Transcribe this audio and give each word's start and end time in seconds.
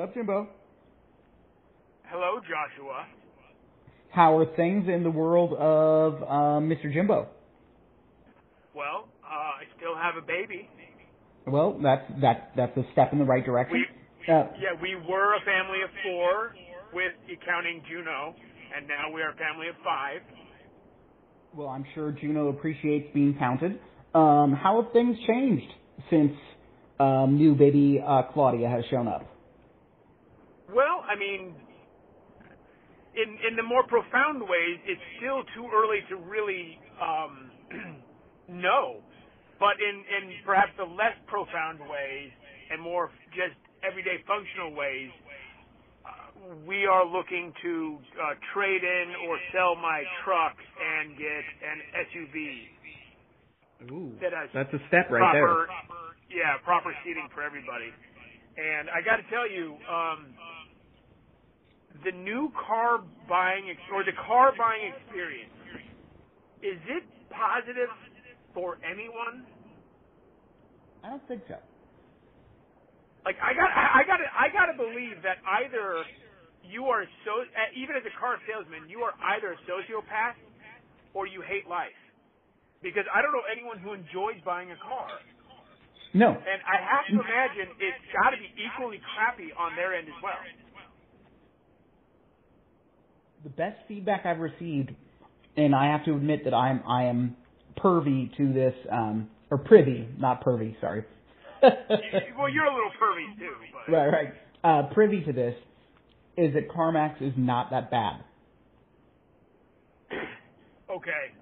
up, 0.00 0.14
Jimbo? 0.14 0.48
Hello, 2.04 2.40
Joshua. 2.40 3.06
How 4.10 4.38
are 4.38 4.46
things 4.56 4.88
in 4.88 5.02
the 5.02 5.10
world 5.10 5.52
of 5.54 6.22
um, 6.22 6.68
Mr. 6.68 6.92
Jimbo? 6.92 7.28
Well, 8.74 9.08
uh, 9.22 9.26
I 9.26 9.64
still 9.76 9.94
have 9.94 10.16
a 10.16 10.26
baby. 10.26 10.68
Well, 11.46 11.78
that's 11.82 12.04
that's 12.20 12.40
that's 12.56 12.76
a 12.76 12.84
step 12.92 13.12
in 13.12 13.18
the 13.18 13.24
right 13.24 13.44
direction. 13.44 13.84
We, 14.26 14.32
uh, 14.32 14.44
yeah, 14.60 14.80
we 14.80 14.94
were 14.94 15.34
a 15.34 15.40
family 15.44 15.82
of 15.82 15.90
four 16.04 16.54
with 16.92 17.12
accounting 17.26 17.82
Juno, 17.88 18.34
and 18.76 18.86
now 18.86 19.12
we 19.12 19.22
are 19.22 19.30
a 19.30 19.36
family 19.36 19.68
of 19.68 19.74
five. 19.84 20.20
Well, 21.54 21.68
I'm 21.68 21.84
sure 21.94 22.12
Juno 22.12 22.48
appreciates 22.48 23.08
being 23.14 23.36
counted. 23.38 23.80
Um, 24.14 24.52
how 24.52 24.82
have 24.82 24.92
things 24.92 25.16
changed 25.26 25.72
since 26.10 26.32
um, 27.00 27.36
new 27.36 27.54
baby 27.54 28.02
uh, 28.04 28.22
Claudia 28.32 28.68
has 28.68 28.84
shown 28.90 29.08
up? 29.08 29.26
Well, 30.68 31.04
I 31.08 31.16
mean, 31.16 31.54
in 33.16 33.28
in 33.48 33.56
the 33.56 33.62
more 33.62 33.84
profound 33.88 34.42
ways, 34.42 34.78
it's 34.84 35.00
still 35.18 35.42
too 35.56 35.66
early 35.72 36.04
to 36.12 36.16
really 36.16 36.78
um, 37.00 37.50
know. 38.48 39.00
But 39.58 39.80
in 39.80 39.96
in 40.06 40.38
perhaps 40.44 40.72
the 40.76 40.84
less 40.84 41.16
profound 41.26 41.80
ways 41.80 42.30
and 42.70 42.80
more 42.80 43.10
just 43.32 43.56
everyday 43.82 44.22
functional 44.28 44.76
ways, 44.76 45.10
uh, 46.04 46.54
we 46.68 46.86
are 46.86 47.04
looking 47.04 47.52
to 47.64 47.98
uh, 48.20 48.34
trade 48.54 48.84
in 48.84 49.06
or 49.26 49.38
sell 49.50 49.74
my 49.74 50.04
truck 50.22 50.54
and 50.54 51.16
get 51.16 51.44
an 51.64 51.78
SUV. 52.06 52.36
Ooh, 53.90 54.12
that 54.20 54.36
has 54.36 54.50
that's 54.52 54.74
a 54.74 54.82
step 54.86 55.10
right 55.10 55.22
proper, 55.22 55.66
there. 55.66 56.44
Yeah, 56.44 56.60
proper 56.62 56.92
seating 57.02 57.26
for 57.34 57.42
everybody. 57.42 57.90
And 58.58 58.90
I 58.90 58.98
got 59.06 59.22
to 59.22 59.26
tell 59.30 59.46
you, 59.46 59.78
um, 59.86 60.34
the 62.04 62.12
new 62.12 62.52
car 62.66 63.02
buying 63.28 63.70
ex- 63.70 63.90
or 63.92 64.04
the 64.04 64.16
car 64.26 64.52
buying 64.56 64.92
experience 64.94 65.52
is 66.62 66.78
it 66.88 67.04
positive 67.30 67.90
for 68.54 68.78
anyone? 68.82 69.46
I 71.04 71.10
don't 71.10 71.26
think 71.28 71.42
so. 71.48 71.56
Like 73.24 73.36
I 73.42 73.54
got 73.54 73.70
I 73.70 74.02
got 74.06 74.18
I 74.22 74.48
got 74.50 74.66
to 74.72 74.76
believe 74.78 75.22
that 75.22 75.38
either 75.62 76.04
you 76.62 76.86
are 76.86 77.04
so 77.24 77.42
eh, 77.44 77.80
even 77.80 77.96
as 77.96 78.02
a 78.06 78.14
car 78.18 78.38
salesman 78.48 78.88
you 78.88 79.00
are 79.06 79.14
either 79.36 79.52
a 79.54 79.58
sociopath 79.68 80.38
or 81.14 81.26
you 81.26 81.42
hate 81.42 81.68
life 81.68 81.96
because 82.82 83.04
I 83.12 83.22
don't 83.22 83.32
know 83.32 83.46
anyone 83.50 83.78
who 83.78 83.92
enjoys 83.92 84.38
buying 84.44 84.70
a 84.70 84.78
car. 84.78 85.08
No. 86.14 86.30
And 86.32 86.60
I 86.64 86.78
have 86.80 87.04
to 87.12 87.20
imagine 87.20 87.68
it's 87.78 88.04
got 88.16 88.30
to 88.30 88.38
be 88.38 88.48
equally 88.56 89.00
crappy 89.14 89.52
on 89.58 89.76
their 89.76 89.94
end 89.94 90.08
as 90.08 90.18
well. 90.22 90.40
The 93.44 93.50
best 93.50 93.76
feedback 93.86 94.26
I've 94.26 94.40
received, 94.40 94.90
and 95.56 95.74
I 95.74 95.86
have 95.86 96.04
to 96.06 96.14
admit 96.14 96.44
that 96.44 96.54
I'm 96.54 96.82
I 96.86 97.04
am 97.04 97.36
pervy 97.76 98.36
to 98.36 98.52
this, 98.52 98.74
um, 98.90 99.28
or 99.50 99.58
privy, 99.58 100.08
not 100.18 100.44
pervy, 100.44 100.78
sorry. 100.80 101.04
well, 101.62 102.48
you're 102.48 102.64
a 102.64 102.74
little 102.74 102.90
pervy 103.00 103.38
too. 103.38 103.54
But. 103.86 103.92
Right, 103.92 104.08
right. 104.08 104.32
Uh, 104.64 104.82
privy 104.92 105.22
to 105.24 105.32
this 105.32 105.54
is 106.36 106.54
that 106.54 106.68
CarMax 106.68 107.22
is 107.22 107.32
not 107.36 107.70
that 107.70 107.90
bad. 107.90 108.24
Okay. 110.90 111.34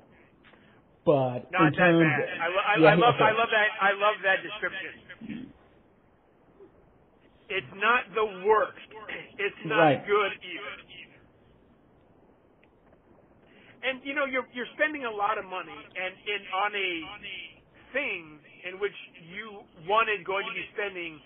But 1.05 1.53
not 1.53 1.69
in 1.69 1.73
terms, 1.75 2.03
that 2.03 2.19
bad. 2.19 2.41
I, 2.41 2.47
I, 2.47 2.81
yeah, 2.81 2.89
I 2.89 2.95
love 2.97 3.15
okay. 3.15 3.25
I 3.25 3.33
love 3.33 3.49
that 3.55 3.69
I 3.81 3.93
love 3.95 4.17
that 4.27 4.43
description. 4.43 5.53
It's 7.49 7.73
not 7.79 8.11
the 8.11 8.27
worst. 8.43 8.91
It's 9.39 9.63
not 9.67 9.79
Right. 9.79 10.07
good 10.07 10.33
either. 10.43 10.75
And 13.87 14.03
you 14.03 14.15
know 14.19 14.27
you're 14.27 14.47
you're 14.53 14.69
spending 14.75 15.05
a 15.07 15.15
lot 15.15 15.39
of 15.39 15.47
money 15.47 15.71
and 15.75 16.13
in 16.27 16.41
on 16.51 16.71
a 16.75 16.91
thing 17.95 18.23
in 18.67 18.83
which 18.83 18.97
you 19.31 19.63
is 19.87 20.21
going 20.27 20.43
to 20.47 20.55
be 20.55 20.67
spending 20.75 21.23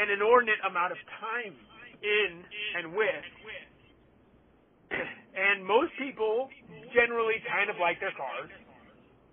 an 0.00 0.08
inordinate 0.08 0.56
amount 0.64 0.92
of 0.92 0.98
time 1.20 1.52
in 2.00 2.30
and 2.80 2.96
with. 2.96 3.24
And 5.36 5.60
most 5.64 5.92
people 6.00 6.48
generally 6.96 7.36
kind 7.44 7.68
of 7.68 7.76
like 7.76 8.00
their 8.00 8.14
cars. 8.16 8.48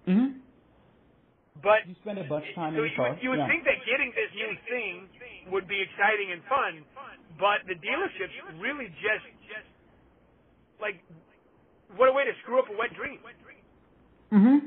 hmm 0.04 0.44
But 1.64 1.88
You 1.88 1.96
spend 2.04 2.20
a 2.20 2.28
bunch 2.28 2.44
of 2.52 2.56
time 2.60 2.76
so 2.76 2.84
in 2.84 2.92
the 2.92 2.92
you, 2.92 3.00
would- 3.08 3.22
you 3.24 3.30
would 3.32 3.40
yeah. 3.40 3.48
think 3.48 3.64
that 3.64 3.80
getting 3.88 4.12
this 4.12 4.32
new 4.36 4.52
thing 4.68 4.94
would 5.48 5.68
be 5.68 5.80
exciting 5.80 6.36
and 6.36 6.44
fun, 6.52 6.84
but 7.40 7.64
the 7.72 7.76
dealerships 7.80 8.36
really 8.60 8.92
just 9.00 9.24
like 10.84 11.00
what 11.98 12.10
a 12.10 12.14
way 12.14 12.26
to 12.26 12.34
screw 12.44 12.60
up 12.60 12.70
a 12.70 12.76
wet 12.78 12.94
dream. 12.94 13.20
hmm 14.32 14.60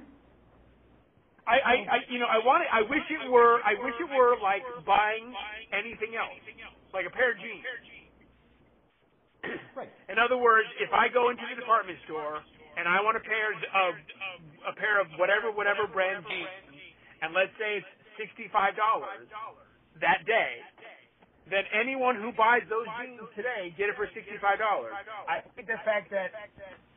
I, 1.47 1.57
I, 1.63 1.75
I 1.87 1.97
you 2.11 2.19
know 2.19 2.27
I 2.27 2.43
want 2.43 2.67
it, 2.67 2.71
I 2.75 2.83
wish 2.83 3.07
it 3.07 3.23
were 3.31 3.63
I 3.63 3.79
wish 3.79 3.95
it 4.03 4.11
were 4.11 4.35
like 4.43 4.67
buying 4.83 5.31
anything 5.71 6.19
else, 6.19 6.35
like 6.91 7.07
a 7.07 7.13
pair 7.15 7.31
of 7.33 7.39
jeans. 7.39 7.63
Right. 9.79 9.91
In 10.11 10.19
other 10.19 10.37
words, 10.39 10.67
if 10.83 10.91
I 10.91 11.07
go 11.07 11.31
into 11.31 11.47
the 11.47 11.55
department 11.55 11.99
store 12.07 12.43
and 12.75 12.91
I 12.91 12.99
want 12.99 13.15
a 13.17 13.23
pair 13.23 13.55
of 13.55 13.95
a 14.67 14.75
pair 14.75 14.99
of 14.99 15.07
whatever 15.23 15.55
whatever 15.55 15.87
brand 15.87 16.27
jeans, 16.27 16.51
and 17.23 17.31
let's 17.31 17.55
say 17.63 17.79
it's 17.79 17.91
sixty 18.19 18.51
five 18.51 18.75
dollars 18.75 19.31
that 20.03 20.27
day, 20.27 20.59
then 21.47 21.63
anyone 21.71 22.19
who 22.19 22.35
buys 22.35 22.67
those 22.67 22.91
jeans 22.99 23.23
today 23.39 23.71
get 23.79 23.87
it 23.87 23.95
for 23.95 24.11
sixty 24.11 24.35
five 24.43 24.59
dollars. 24.59 24.91
I 25.31 25.47
think 25.55 25.71
the 25.71 25.79
fact 25.87 26.11
that 26.11 26.35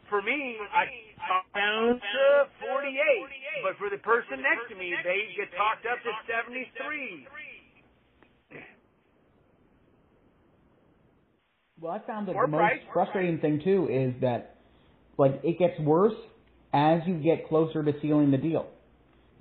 for 0.10 0.22
me, 0.22 0.58
I 0.74 0.86
talk 1.28 1.46
down 1.56 2.02
to 2.02 2.50
forty 2.66 2.98
eight, 2.98 3.26
but 3.64 3.78
for 3.78 3.90
the 3.90 4.02
person 4.02 4.42
next 4.42 4.70
to 4.70 4.76
me, 4.76 4.94
they 5.04 5.34
get 5.38 5.50
talked 5.56 5.86
up 5.86 6.00
to 6.04 6.12
seventy 6.28 6.68
three. 6.78 7.28
Well, 11.80 11.94
I 11.94 12.06
found 12.06 12.28
that 12.28 12.34
More 12.34 12.46
the 12.46 12.52
most 12.52 12.84
frustrating 12.92 13.40
thing 13.40 13.62
too 13.64 13.88
is 13.90 14.22
that, 14.22 14.58
like, 15.18 15.40
it 15.44 15.58
gets 15.58 15.80
worse 15.80 16.14
as 16.74 17.00
you 17.08 17.16
get 17.16 17.48
closer 17.48 17.84
to 17.84 17.94
sealing 18.02 18.32
the 18.32 18.38
deal. 18.38 18.68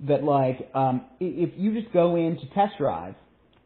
That 0.07 0.23
like, 0.23 0.69
um, 0.73 1.05
if 1.19 1.49
you 1.57 1.79
just 1.79 1.91
go 1.91 2.15
in 2.15 2.37
to 2.39 2.49
test 2.55 2.77
drive, 2.77 3.15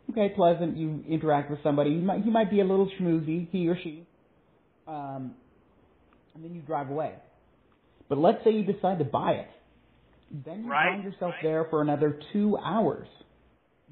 okay, 0.09 0.33
pleasant, 0.35 0.75
you 0.75 1.03
interact 1.07 1.51
with 1.51 1.59
somebody, 1.61 1.91
you 1.91 2.01
might 2.01 2.23
he 2.23 2.31
might 2.31 2.49
be 2.49 2.61
a 2.61 2.65
little 2.65 2.89
schmoozy, 2.99 3.47
he 3.51 3.67
or 3.69 3.77
she, 3.83 4.07
um, 4.87 5.35
and 6.35 6.43
then 6.43 6.53
you 6.53 6.61
drive 6.61 6.89
away. 6.89 7.13
But 8.09 8.17
let's 8.17 8.43
say 8.43 8.51
you 8.51 8.63
decide 8.63 8.99
to 8.99 9.05
buy 9.05 9.33
it, 9.33 9.49
then 10.31 10.63
you 10.65 10.71
Right. 10.71 10.91
find 10.91 11.03
yourself 11.03 11.35
there 11.41 11.65
for 11.65 11.81
another 11.81 12.19
two 12.31 12.57
hours, 12.57 13.07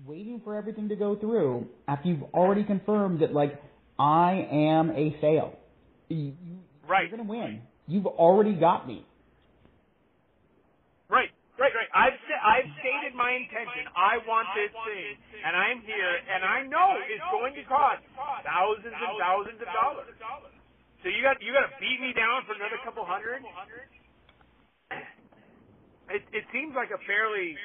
waiting 0.05 0.41
for 0.41 0.55
everything 0.55 0.89
to 0.89 0.95
go 0.95 1.15
through 1.15 1.67
after 1.87 2.09
you've 2.09 2.23
already 2.33 2.63
confirmed 2.63 3.19
that 3.19 3.33
like 3.33 3.61
I 3.99 4.47
am 4.51 4.91
a 4.91 5.15
sale. 5.21 5.57
You, 6.09 6.33
Right. 6.87 7.07
You're 7.07 7.17
gonna 7.17 7.29
win. 7.29 7.61
You've 7.87 8.07
already 8.07 8.53
got 8.53 8.87
me. 8.87 9.05
Right, 11.09 11.29
right, 11.59 11.73
right. 11.75 11.89
I've 11.93 12.19
I've 12.43 12.69
stated 12.79 13.15
my 13.15 13.31
intention. 13.31 13.87
I 13.95 14.17
want 14.27 14.47
this 14.55 14.71
thing, 14.71 15.17
and 15.45 15.55
I'm 15.55 15.81
here, 15.81 16.19
and 16.33 16.43
I 16.43 16.63
know 16.63 16.97
it's 17.07 17.23
going 17.31 17.53
to 17.55 17.63
cost 17.63 18.03
thousands 18.43 18.95
and 18.95 19.19
thousands 19.19 19.61
of 19.61 19.67
dollars. 19.67 20.07
So 21.01 21.09
you 21.09 21.21
got 21.25 21.41
you 21.41 21.49
got 21.53 21.65
to 21.65 21.73
beat 21.81 21.97
me 21.97 22.13
down 22.13 22.45
for 22.45 22.53
another 22.53 22.77
couple 22.85 23.05
hundred. 23.05 23.41
It 26.11 26.27
it 26.35 26.43
seems 26.51 26.75
like 26.75 26.91
a 26.91 26.99
fairly 27.07 27.55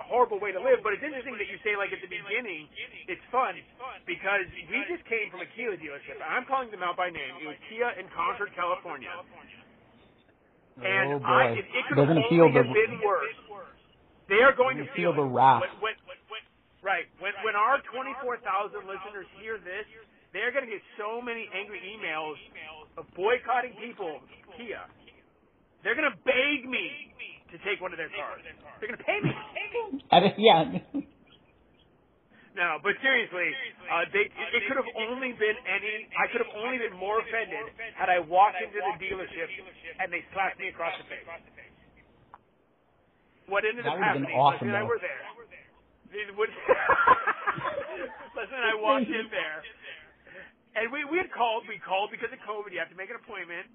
horrible 0.00 0.40
way 0.40 0.56
to 0.56 0.60
live, 0.62 0.80
but 0.80 0.96
it's 0.96 1.04
interesting 1.04 1.36
that 1.36 1.44
you 1.52 1.60
say 1.60 1.76
like 1.76 1.92
at 1.92 2.00
the 2.00 2.08
beginning 2.08 2.64
it's 3.04 3.20
fun 3.28 3.60
because 4.08 4.48
we 4.72 4.80
just 4.88 5.04
came 5.04 5.28
from 5.28 5.44
a 5.44 5.48
Kia 5.52 5.76
dealership. 5.76 6.16
I'm 6.24 6.48
calling 6.48 6.72
them 6.72 6.80
out 6.80 6.96
by 6.96 7.12
name. 7.12 7.44
It 7.44 7.48
was 7.52 7.60
Kia 7.68 7.92
in 8.00 8.08
Concord, 8.16 8.56
California. 8.56 9.12
And 10.80 11.12
oh 11.12 11.20
boy, 11.20 11.28
I, 11.28 11.60
it, 11.60 11.68
it 11.68 11.82
could 11.92 12.00
they're 12.00 12.08
gonna 12.08 12.24
feel 12.32 12.48
the 12.48 12.64
been 12.64 13.04
worse. 13.04 13.36
They 14.32 14.40
are 14.40 14.56
going 14.56 14.80
to 14.80 14.88
feel 14.96 15.12
feel 15.12 15.20
the 15.20 15.28
wrath. 15.28 15.60
When, 15.82 15.92
when, 16.08 16.16
when, 16.32 16.42
right. 16.80 17.04
When 17.20 17.36
when 17.44 17.52
our 17.52 17.84
24,000 17.84 18.40
listeners 18.88 19.28
hear 19.42 19.60
this, 19.60 19.84
they 20.32 20.40
are 20.46 20.52
going 20.54 20.64
to 20.64 20.70
get 20.70 20.82
so 20.94 21.18
many 21.18 21.50
angry 21.50 21.82
emails 21.82 22.38
of 22.98 23.06
boycotting 23.14 23.74
people, 23.82 24.22
Kia. 24.56 24.82
They're 25.82 25.96
going 25.96 26.10
to 26.10 26.18
beg 26.22 26.68
me 26.68 27.10
to 27.50 27.56
take 27.66 27.80
one 27.80 27.90
of 27.90 27.98
their 27.98 28.12
cars. 28.14 28.44
They're 28.78 28.88
going 28.88 29.00
to 29.00 29.06
pay 29.06 29.18
me. 29.18 29.32
I 30.12 30.20
mean, 30.20 30.34
yeah. 30.38 30.64
No, 32.50 32.82
but 32.82 32.98
seriously, 32.98 33.54
uh, 33.86 34.10
they, 34.10 34.26
it, 34.26 34.62
could 34.66 34.74
have 34.74 34.90
only 34.98 35.30
been 35.38 35.54
any. 35.70 36.10
I 36.18 36.26
could 36.34 36.42
have 36.42 36.50
only 36.58 36.82
been 36.82 36.98
more 36.98 37.22
offended 37.22 37.70
had 37.94 38.10
I 38.10 38.18
walked 38.18 38.58
into 38.58 38.74
the 38.74 38.98
dealership 38.98 39.48
and 40.02 40.10
they 40.10 40.26
slapped 40.34 40.58
me 40.58 40.68
across 40.68 40.92
the 40.98 41.06
face. 41.06 41.22
What 43.46 43.62
ended 43.64 43.86
up 43.86 43.98
happening? 43.98 44.34
awesome, 44.34 44.66
Leslie 44.66 44.74
and 44.74 44.78
I 44.78 44.84
were 44.86 44.98
there. 44.98 45.22
Leslie 46.10 46.34
and 48.58 48.66
I 48.66 48.74
walked 48.78 49.06
in 49.06 49.26
there, 49.30 49.62
and 50.78 50.90
we 50.92 51.02
we 51.08 51.18
had 51.18 51.30
called. 51.34 51.66
We 51.66 51.78
called 51.82 52.10
because 52.14 52.30
of 52.30 52.38
COVID. 52.46 52.70
You 52.74 52.78
have 52.78 52.90
to 52.92 52.98
make 52.98 53.10
an 53.10 53.18
appointment. 53.18 53.66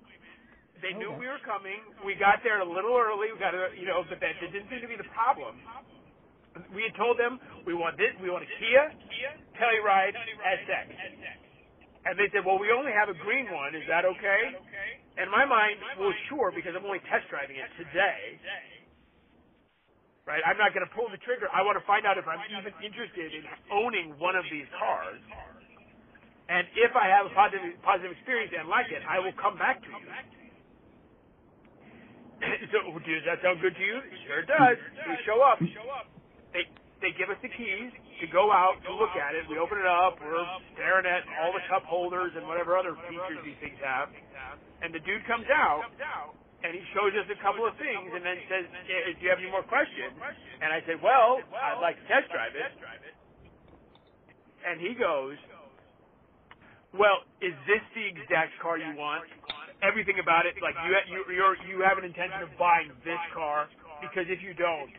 They 0.84 0.92
knew 0.92 1.12
Okay. 1.16 1.24
we 1.24 1.28
were 1.32 1.40
coming. 1.48 1.80
We 2.04 2.16
got 2.20 2.44
there 2.44 2.60
a 2.60 2.68
little 2.68 2.96
early. 2.96 3.32
We 3.32 3.40
got 3.40 3.56
a, 3.56 3.72
you 3.80 3.88
know, 3.88 4.04
but 4.08 4.20
that 4.20 4.36
didn't 4.44 4.68
seem 4.68 4.84
to 4.84 4.92
be 4.92 5.00
the 5.00 5.08
problem. 5.16 5.56
We 6.76 6.84
had 6.88 6.96
told 6.96 7.16
them 7.20 7.40
we 7.68 7.76
want 7.76 7.96
this. 8.00 8.12
We 8.20 8.28
want 8.32 8.44
a 8.44 8.52
Kia 8.60 8.92
Telluride 9.60 10.16
SX. 10.16 10.88
And 12.06 12.14
they 12.22 12.30
said, 12.32 12.46
well, 12.46 12.60
we 12.62 12.70
only 12.72 12.92
have 12.94 13.10
a 13.10 13.18
green 13.26 13.50
one. 13.50 13.74
Is 13.74 13.84
that 13.90 14.06
okay? 14.06 14.54
And 15.18 15.32
my 15.32 15.44
mind 15.48 15.80
was 15.98 16.14
sure 16.30 16.52
because 16.54 16.76
I'm 16.78 16.86
only 16.86 17.02
test 17.10 17.26
driving 17.34 17.56
it 17.58 17.72
today. 17.82 18.38
Right? 20.28 20.44
I'm 20.46 20.58
not 20.58 20.74
going 20.74 20.86
to 20.86 20.94
pull 20.94 21.10
the 21.10 21.18
trigger. 21.26 21.50
I 21.54 21.62
want 21.66 21.78
to 21.82 21.86
find 21.88 22.06
out 22.06 22.18
if 22.20 22.28
I'm 22.28 22.42
even 22.52 22.74
interested 22.84 23.32
in 23.34 23.44
owning 23.74 24.14
one 24.22 24.36
of 24.36 24.46
these 24.52 24.68
cars. 24.78 25.22
And 26.46 26.68
if 26.78 26.94
I 26.94 27.10
have 27.10 27.26
a 27.26 27.34
positive 27.34 27.74
positive 27.82 28.14
experience 28.14 28.54
and 28.54 28.70
like 28.70 28.94
it, 28.94 29.02
I 29.10 29.18
will 29.18 29.34
come 29.34 29.58
back 29.58 29.82
to 29.82 29.90
you. 29.90 30.06
so, 32.72 32.78
does 33.02 33.26
that 33.26 33.42
sound 33.42 33.66
good 33.66 33.74
to 33.74 33.82
you? 33.82 33.98
Sure 34.30 34.46
does. 34.46 34.78
We 35.10 35.18
show 35.26 35.42
up. 35.42 35.58
They 36.54 36.70
they 37.02 37.18
give 37.18 37.34
us 37.34 37.40
the 37.42 37.50
keys 37.50 37.90
to 38.22 38.26
go 38.30 38.54
out 38.54 38.78
to 38.86 38.94
look 38.94 39.18
at 39.18 39.34
it. 39.34 39.50
We 39.50 39.58
open 39.58 39.82
it 39.82 39.90
up. 39.90 40.22
We're 40.22 40.46
staring 40.78 41.10
at 41.10 41.26
all 41.42 41.50
the 41.50 41.66
cup 41.66 41.84
holders 41.90 42.38
and 42.38 42.46
whatever 42.46 42.78
other 42.78 42.94
features 43.10 43.42
these 43.42 43.58
things 43.58 43.82
have. 43.82 44.14
And 44.86 44.94
the 44.94 45.02
dude 45.02 45.26
comes 45.26 45.50
out 45.50 45.82
and 46.62 46.78
he 46.78 46.82
shows 46.94 47.14
us 47.18 47.26
a 47.34 47.40
couple 47.42 47.66
of 47.66 47.74
things 47.82 48.10
and 48.14 48.22
then 48.22 48.38
says, 48.46 48.66
"Eh, 48.70 49.18
"Do 49.18 49.22
you 49.26 49.30
have 49.34 49.42
any 49.42 49.50
more 49.50 49.66
questions?" 49.66 50.14
And 50.62 50.70
I 50.70 50.86
said, 50.86 51.02
"Well, 51.02 51.42
I'd 51.58 51.82
like 51.82 51.98
to 51.98 52.06
test 52.06 52.30
drive 52.30 52.54
it." 52.54 52.70
And 54.66 54.82
he 54.82 54.94
goes, 54.98 55.38
"Well, 56.98 57.24
is 57.42 57.54
this 57.68 57.84
the 57.94 58.06
exact 58.06 58.58
car 58.60 58.78
you 58.78 58.96
want? 58.96 59.28
Everything 59.84 60.20
about 60.20 60.46
it, 60.46 60.56
like 60.62 60.76
you 60.88 60.96
you 61.12 61.20
you're, 61.36 61.56
you 61.68 61.82
have 61.84 61.98
an 61.98 62.06
intention 62.06 62.42
of 62.42 62.50
buying 62.58 62.92
this 63.04 63.20
car 63.34 63.68
because 64.02 64.26
if 64.30 64.42
you 64.42 64.54
don't, 64.54 64.92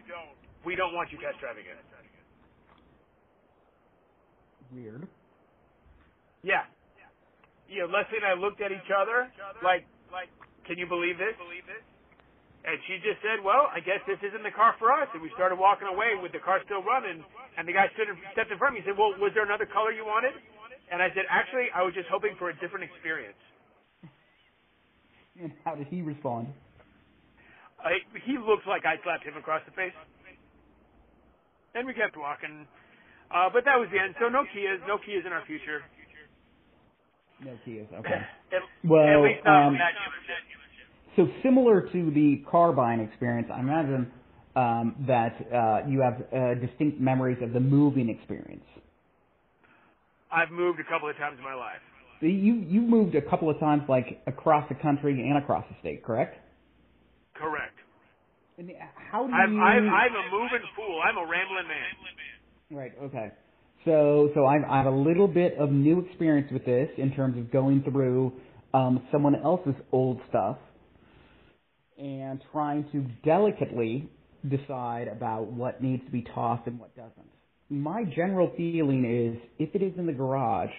we 0.64 0.76
don't 0.76 0.94
want 0.94 1.10
you 1.10 1.19
test 1.19 1.40
driving 1.40 1.64
it." 1.64 1.78
Weird. 4.72 5.08
Yeah. 6.43 6.64
Yeah, 7.66 7.90
Leslie 7.90 8.22
and 8.22 8.26
I 8.26 8.34
looked 8.38 8.60
at 8.62 8.70
each 8.70 8.90
other 8.94 9.26
like, 9.62 9.82
like, 10.12 10.31
can 10.66 10.78
you 10.78 10.87
believe 10.87 11.19
this? 11.19 11.34
And 12.66 12.78
she 12.87 12.99
just 12.99 13.22
said, 13.22 13.42
well, 13.42 13.70
I 13.70 13.78
guess 13.78 14.02
this 14.10 14.19
isn't 14.26 14.42
the 14.42 14.54
car 14.54 14.75
for 14.78 14.90
us. 14.90 15.06
And 15.14 15.22
we 15.22 15.31
started 15.38 15.54
walking 15.54 15.87
away 15.87 16.19
with 16.19 16.34
the 16.34 16.42
car 16.42 16.58
still 16.66 16.82
running. 16.82 17.22
And 17.54 17.66
the 17.66 17.75
guy 17.75 17.87
stood 17.94 18.10
in, 18.10 18.19
stepped 18.34 18.50
in 18.50 18.58
front 18.58 18.75
of 18.75 18.82
me 18.82 18.82
and 18.82 18.90
said, 18.90 18.99
well, 18.99 19.14
was 19.22 19.31
there 19.34 19.46
another 19.46 19.66
color 19.66 19.94
you 19.94 20.02
wanted? 20.02 20.34
And 20.91 21.03
I 21.03 21.09
said, 21.15 21.25
actually, 21.29 21.67
I 21.75 21.83
was 21.83 21.94
just 21.94 22.09
hoping 22.11 22.37
for 22.38 22.50
a 22.50 22.56
different 22.59 22.87
experience. 22.87 23.38
And 25.41 25.53
how 25.65 25.75
did 25.75 25.88
he 25.88 26.00
respond? 26.00 26.49
I, 27.83 28.00
he 28.25 28.38
looked 28.38 28.67
like 28.67 28.87
I 28.87 28.97
slapped 29.05 29.25
him 29.25 29.37
across 29.37 29.62
the 29.67 29.73
face. 29.73 29.93
And 31.75 31.87
we 31.87 31.93
kept 31.93 32.17
walking. 32.17 32.67
Uh, 33.31 33.50
but 33.53 33.65
that 33.65 33.77
was 33.77 33.88
the 33.93 34.00
end. 34.00 34.15
So 34.21 34.29
no 34.29 34.44
Kias, 34.49 34.81
no 34.87 34.97
Kias 34.97 35.27
in 35.27 35.33
our 35.33 35.44
future. 35.47 35.83
No 37.44 37.53
Kias. 37.67 37.93
Okay. 38.00 38.23
At, 38.53 38.62
Well, 38.85 39.03
at 39.03 39.21
least 39.21 39.44
not 39.44 39.67
um, 39.67 39.75
that. 39.75 39.93
So 41.17 41.29
similar 41.43 41.81
to 41.81 42.11
the 42.11 42.44
car 42.50 42.73
buying 42.73 43.00
experience, 43.00 43.49
I 43.53 43.61
imagine 43.61 44.12
um, 44.55 44.94
that 45.06 45.35
uh, 45.53 45.88
you 45.88 46.00
have 46.00 46.23
uh, 46.33 46.55
distinct 46.55 47.00
memories 47.00 47.38
of 47.43 47.53
the 47.53 47.61
moving 47.61 48.09
experience. 48.09 48.65
I've 50.32 50.50
moved 50.50 50.81
a 50.81 50.84
couple 50.84 51.08
of 51.08 51.17
times 51.17 51.38
in 51.38 51.44
my 51.44 51.55
life. 51.55 51.82
You 52.20 52.55
you 52.55 52.81
moved 52.81 53.14
a 53.14 53.23
couple 53.23 53.50
of 53.50 53.61
times, 53.61 53.82
like 53.88 54.23
across 54.26 54.69
the 54.69 54.75
country 54.75 55.28
and 55.28 55.37
across 55.37 55.64
the 55.69 55.76
state, 55.81 56.02
correct? 56.02 56.37
Correct. 57.34 57.75
And 58.58 58.70
how 59.12 59.26
do 59.26 59.32
I'm, 59.32 59.52
you? 59.52 59.61
I'm, 59.61 59.88
I'm 59.88 60.12
a 60.12 60.31
moving 60.32 60.67
fool. 60.75 61.00
I'm 61.05 61.17
a 61.19 61.28
rambling 61.28 61.69
man. 61.69 62.76
Right. 62.76 62.93
Okay. 63.02 63.32
So 63.84 64.31
so 64.34 64.46
I've 64.46 64.64
I 64.64 64.78
have 64.78 64.87
a 64.87 64.96
little 64.96 65.28
bit 65.28 65.56
of 65.58 65.70
new 65.70 66.00
experience 66.00 66.50
with 66.50 66.64
this 66.64 66.88
in 66.96 67.14
terms 67.14 67.37
of 67.38 67.52
going 67.52 67.82
through 67.82 68.32
um, 68.73 69.06
someone 69.12 69.37
else's 69.37 69.75
old 69.93 70.20
stuff 70.28 70.56
and 71.99 72.43
trying 72.52 72.87
to 72.93 73.06
delicately 73.25 74.08
decide 74.49 75.08
about 75.08 75.46
what 75.52 75.82
needs 75.82 76.05
to 76.05 76.11
be 76.11 76.23
tossed 76.34 76.67
and 76.67 76.78
what 76.78 76.94
doesn't. 76.96 77.31
My 77.68 78.04
general 78.04 78.52
feeling 78.56 79.04
is 79.04 79.42
if 79.58 79.74
it 79.74 79.82
is 79.82 79.92
in 79.98 80.06
the 80.06 80.12
garage 80.12 80.70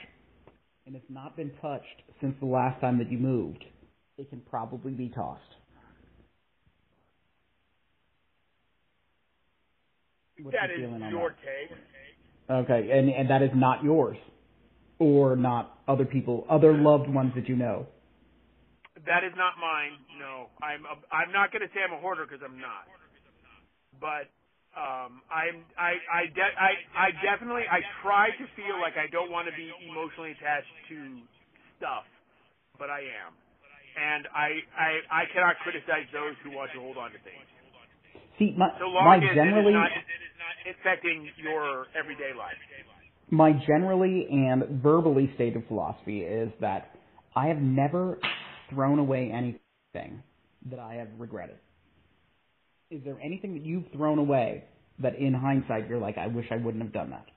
and 0.86 0.96
it's 0.96 1.10
not 1.10 1.36
been 1.36 1.52
touched 1.62 1.86
since 2.22 2.34
the 2.40 2.46
last 2.46 2.80
time 2.80 2.98
that 3.00 3.12
you 3.12 3.18
moved, 3.18 3.64
it 4.18 4.30
can 4.30 4.42
probably 4.50 4.94
be 4.94 5.10
tossed. 5.10 5.42
What's 10.42 10.56
That 10.56 10.70
your 10.78 10.96
is 10.96 11.12
your 11.12 11.30
take. 11.30 11.78
Okay, 12.50 12.90
and 12.92 13.10
and 13.10 13.30
that 13.30 13.42
is 13.42 13.50
not 13.54 13.84
yours, 13.84 14.18
or 15.00 15.36
not 15.36 15.80
other 15.88 16.06
people, 16.06 16.46
other 16.50 16.74
loved 16.74 17.10
ones 17.10 17.34
that 17.36 17.50
you 17.50 17.56
know. 17.56 17.88
That 19.06 19.24
is 19.26 19.34
not 19.36 19.54
mine. 19.60 19.98
No, 20.18 20.48
I'm. 20.62 20.86
A, 20.86 20.96
I'm 21.14 21.32
not 21.34 21.52
going 21.52 21.62
to 21.62 21.68
say 21.74 21.82
I'm 21.86 21.94
a 21.94 22.00
hoarder 22.00 22.26
because 22.26 22.40
I'm 22.46 22.60
not. 22.60 22.86
But 24.00 24.30
um, 24.78 25.22
I'm. 25.34 25.66
I. 25.78 25.98
I. 26.08 26.24
De- 26.30 26.58
I. 26.62 26.72
I 26.94 27.08
definitely. 27.26 27.66
I 27.66 27.82
try 28.06 28.30
to 28.30 28.46
feel 28.56 28.78
like 28.80 28.94
I 28.96 29.10
don't 29.10 29.32
want 29.34 29.50
to 29.50 29.56
be 29.58 29.74
emotionally 29.90 30.32
attached 30.38 30.70
to 30.94 30.98
stuff, 31.82 32.06
but 32.78 32.90
I 32.90 33.02
am, 33.02 33.34
and 33.98 34.28
I. 34.32 34.62
I. 34.78 34.90
I 35.10 35.24
cannot 35.34 35.58
criticize 35.66 36.06
those 36.14 36.38
who 36.46 36.52
want 36.54 36.72
to 36.76 36.80
hold 36.80 36.98
on 36.98 37.12
to 37.12 37.20
things. 37.26 37.48
See, 38.40 38.54
my 38.58 38.70
So 38.80 38.94
my 38.94 39.18
as 39.18 39.34
generally 39.34 39.74
it 39.74 39.78
is 39.78 39.82
not, 39.82 39.92
it 39.92 40.22
is 40.22 40.36
not 40.38 40.56
affecting 40.94 41.30
your 41.42 41.88
everyday 41.98 42.38
life. 42.38 42.58
my 43.32 43.52
generally 43.66 44.28
and 44.30 44.82
verbally 44.82 45.32
stated 45.36 45.64
philosophy 45.68 46.22
is 46.22 46.52
that 46.62 46.96
I 47.36 47.48
have 47.48 47.58
never 47.58 48.20
thrown 48.70 49.00
away 49.00 49.32
anything 49.34 50.24
that 50.70 50.80
I 50.80 50.96
have 50.96 51.10
regretted. 51.18 51.58
Is 52.90 53.04
there 53.04 53.20
anything 53.20 53.54
that 53.54 53.66
you've 53.66 53.84
thrown 53.92 54.18
away 54.18 54.64
that 55.00 55.16
in 55.20 55.34
hindsight 55.34 55.90
you're 55.90 56.00
like, 56.00 56.18
I 56.18 56.28
wish 56.28 56.48
I 56.52 56.56
wouldn't 56.56 56.82
have 56.84 56.94
done 56.94 57.12
that? 57.12 57.28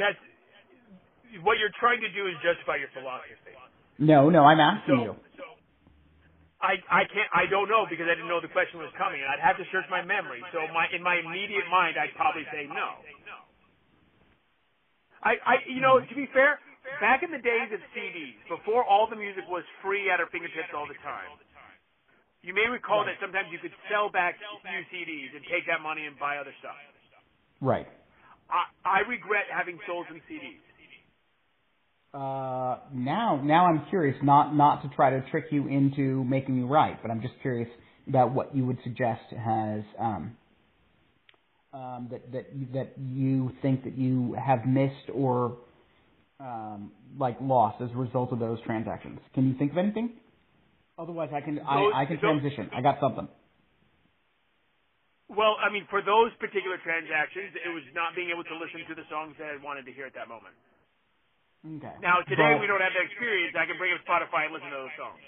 That's 0.00 0.16
what 1.44 1.60
you're 1.60 1.72
trying 1.76 2.00
to 2.00 2.08
do 2.12 2.24
is 2.28 2.34
justify 2.40 2.76
your 2.80 2.88
philosophy. 2.96 3.52
No, 4.00 4.32
no, 4.32 4.44
I'm 4.44 4.60
asking 4.60 4.96
So, 4.96 5.02
you. 5.04 5.12
so 5.36 5.44
I 6.60 6.80
I 6.88 7.04
can't 7.12 7.28
I 7.36 7.44
don't 7.48 7.68
know 7.68 7.84
because 7.84 8.08
I 8.08 8.16
didn't 8.16 8.28
know 8.32 8.40
the 8.40 8.52
question 8.52 8.80
was 8.80 8.88
coming, 8.96 9.20
and 9.20 9.28
I'd 9.28 9.44
have 9.44 9.60
to 9.60 9.66
search 9.68 9.84
my 9.92 10.00
memory. 10.00 10.40
So 10.52 10.64
my 10.72 10.88
in 10.92 11.04
my 11.04 11.20
immediate 11.20 11.68
mind, 11.68 12.00
I'd 12.00 12.16
probably 12.16 12.48
say 12.48 12.64
no. 12.64 13.04
I 15.20 15.36
I 15.44 15.54
you 15.68 15.84
know 15.84 16.00
to 16.00 16.14
be 16.16 16.24
fair, 16.32 16.56
back 17.04 17.20
in 17.20 17.30
the 17.30 17.40
days 17.44 17.68
of 17.76 17.80
CDs, 17.92 18.40
before 18.48 18.84
all 18.84 19.04
the 19.08 19.16
music 19.20 19.44
was 19.52 19.64
free 19.84 20.08
at 20.08 20.20
our 20.20 20.28
fingertips 20.32 20.72
all 20.72 20.88
the 20.88 20.96
time. 21.04 21.28
You 22.42 22.54
may 22.54 22.66
recall 22.66 23.04
that 23.06 23.14
sometimes 23.22 23.48
you 23.52 23.58
could 23.58 23.70
sell 23.88 24.10
back 24.10 24.34
used 24.34 24.90
CDs 24.90 25.30
and 25.34 25.44
take 25.46 25.66
that 25.70 25.80
money 25.80 26.06
and 26.06 26.18
buy 26.18 26.38
other 26.38 26.54
stuff. 26.58 26.74
Right. 27.60 27.86
I, 28.50 28.66
I 28.84 28.98
regret 29.08 29.46
having 29.50 29.78
sold 29.86 30.06
some 30.08 30.20
CDs. 30.28 30.58
Uh, 32.12 32.78
now, 32.92 33.40
now 33.42 33.66
I'm 33.66 33.86
curious, 33.88 34.16
not 34.22 34.54
not 34.54 34.82
to 34.82 34.88
try 34.94 35.10
to 35.10 35.24
trick 35.30 35.46
you 35.50 35.66
into 35.66 36.24
making 36.24 36.56
you 36.56 36.66
right, 36.66 37.00
but 37.00 37.10
I'm 37.10 37.22
just 37.22 37.34
curious 37.40 37.68
about 38.06 38.34
what 38.34 38.54
you 38.54 38.66
would 38.66 38.78
suggest 38.84 39.22
has 39.30 39.82
um, 39.98 40.36
um, 41.72 42.08
that 42.10 42.30
that 42.32 42.46
that 42.74 42.92
you 42.98 43.52
think 43.62 43.84
that 43.84 43.96
you 43.96 44.34
have 44.34 44.66
missed 44.66 45.08
or 45.14 45.56
um, 46.38 46.92
like 47.18 47.38
lost 47.40 47.80
as 47.80 47.90
a 47.92 47.96
result 47.96 48.32
of 48.32 48.38
those 48.38 48.58
transactions. 48.66 49.18
Can 49.32 49.48
you 49.48 49.56
think 49.56 49.72
of 49.72 49.78
anything? 49.78 50.10
Otherwise, 50.98 51.30
I 51.32 51.40
can 51.40 51.56
Those- 51.56 51.92
I, 51.94 52.02
I 52.02 52.04
can 52.06 52.16
those- 52.16 52.40
transition. 52.40 52.70
I 52.72 52.80
got 52.80 53.00
something. 53.00 53.28
Well, 55.32 55.56
I 55.56 55.72
mean, 55.72 55.86
for 55.88 56.02
those 56.04 56.28
particular 56.36 56.76
transactions, 56.84 57.56
it 57.56 57.72
was 57.72 57.82
not 57.96 58.12
being 58.14 58.28
able 58.28 58.44
to 58.44 58.56
listen 58.60 58.84
to 58.84 58.94
the 58.94 59.04
songs 59.08 59.32
that 59.40 59.48
I 59.48 59.56
wanted 59.64 59.88
to 59.88 59.92
hear 59.92 60.04
at 60.04 60.12
that 60.12 60.28
moment. 60.28 60.52
Okay. 61.64 61.94
Now, 62.04 62.20
today 62.28 62.52
But- 62.52 62.60
we 62.60 62.66
don't 62.68 62.82
have 62.84 62.92
that 62.92 63.06
experience. 63.08 63.56
I 63.56 63.64
can 63.64 63.78
bring 63.78 63.94
up 63.96 64.04
Spotify 64.04 64.44
and 64.44 64.52
listen 64.52 64.68
to 64.68 64.76
those 64.76 64.92
songs. 64.98 65.22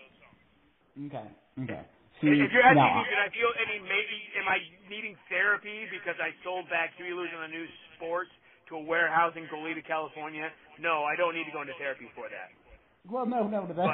Okay. 1.09 1.29
Okay. 1.65 1.83
See, 2.21 2.29
if 2.31 2.53
you're 2.53 2.63
asking 2.63 2.85
me, 2.85 3.05
did 3.11 3.19
I 3.19 3.29
feel 3.31 3.53
any, 3.59 3.79
maybe, 3.81 4.17
am 4.37 4.47
I 4.49 4.59
needing 4.89 5.17
therapy 5.29 5.87
because 5.91 6.19
I 6.21 6.33
sold 6.45 6.69
back 6.71 6.95
Huey 6.97 7.13
Lewis 7.13 7.31
and 7.33 7.43
the 7.43 7.49
News 7.49 7.71
Sports 7.97 8.31
to 8.69 8.77
a 8.77 8.81
warehouse 8.81 9.35
in 9.37 9.47
Goleta, 9.49 9.85
California? 9.85 10.53
No, 10.79 11.05
I 11.05 11.17
don't 11.17 11.35
need 11.35 11.45
to 11.47 11.51
go 11.51 11.63
into 11.63 11.75
therapy 11.75 12.09
for 12.15 12.29
that. 12.29 12.51
Well, 13.09 13.27
no, 13.27 13.47
no, 13.49 13.67
that. 13.67 13.77
But- 13.77 13.87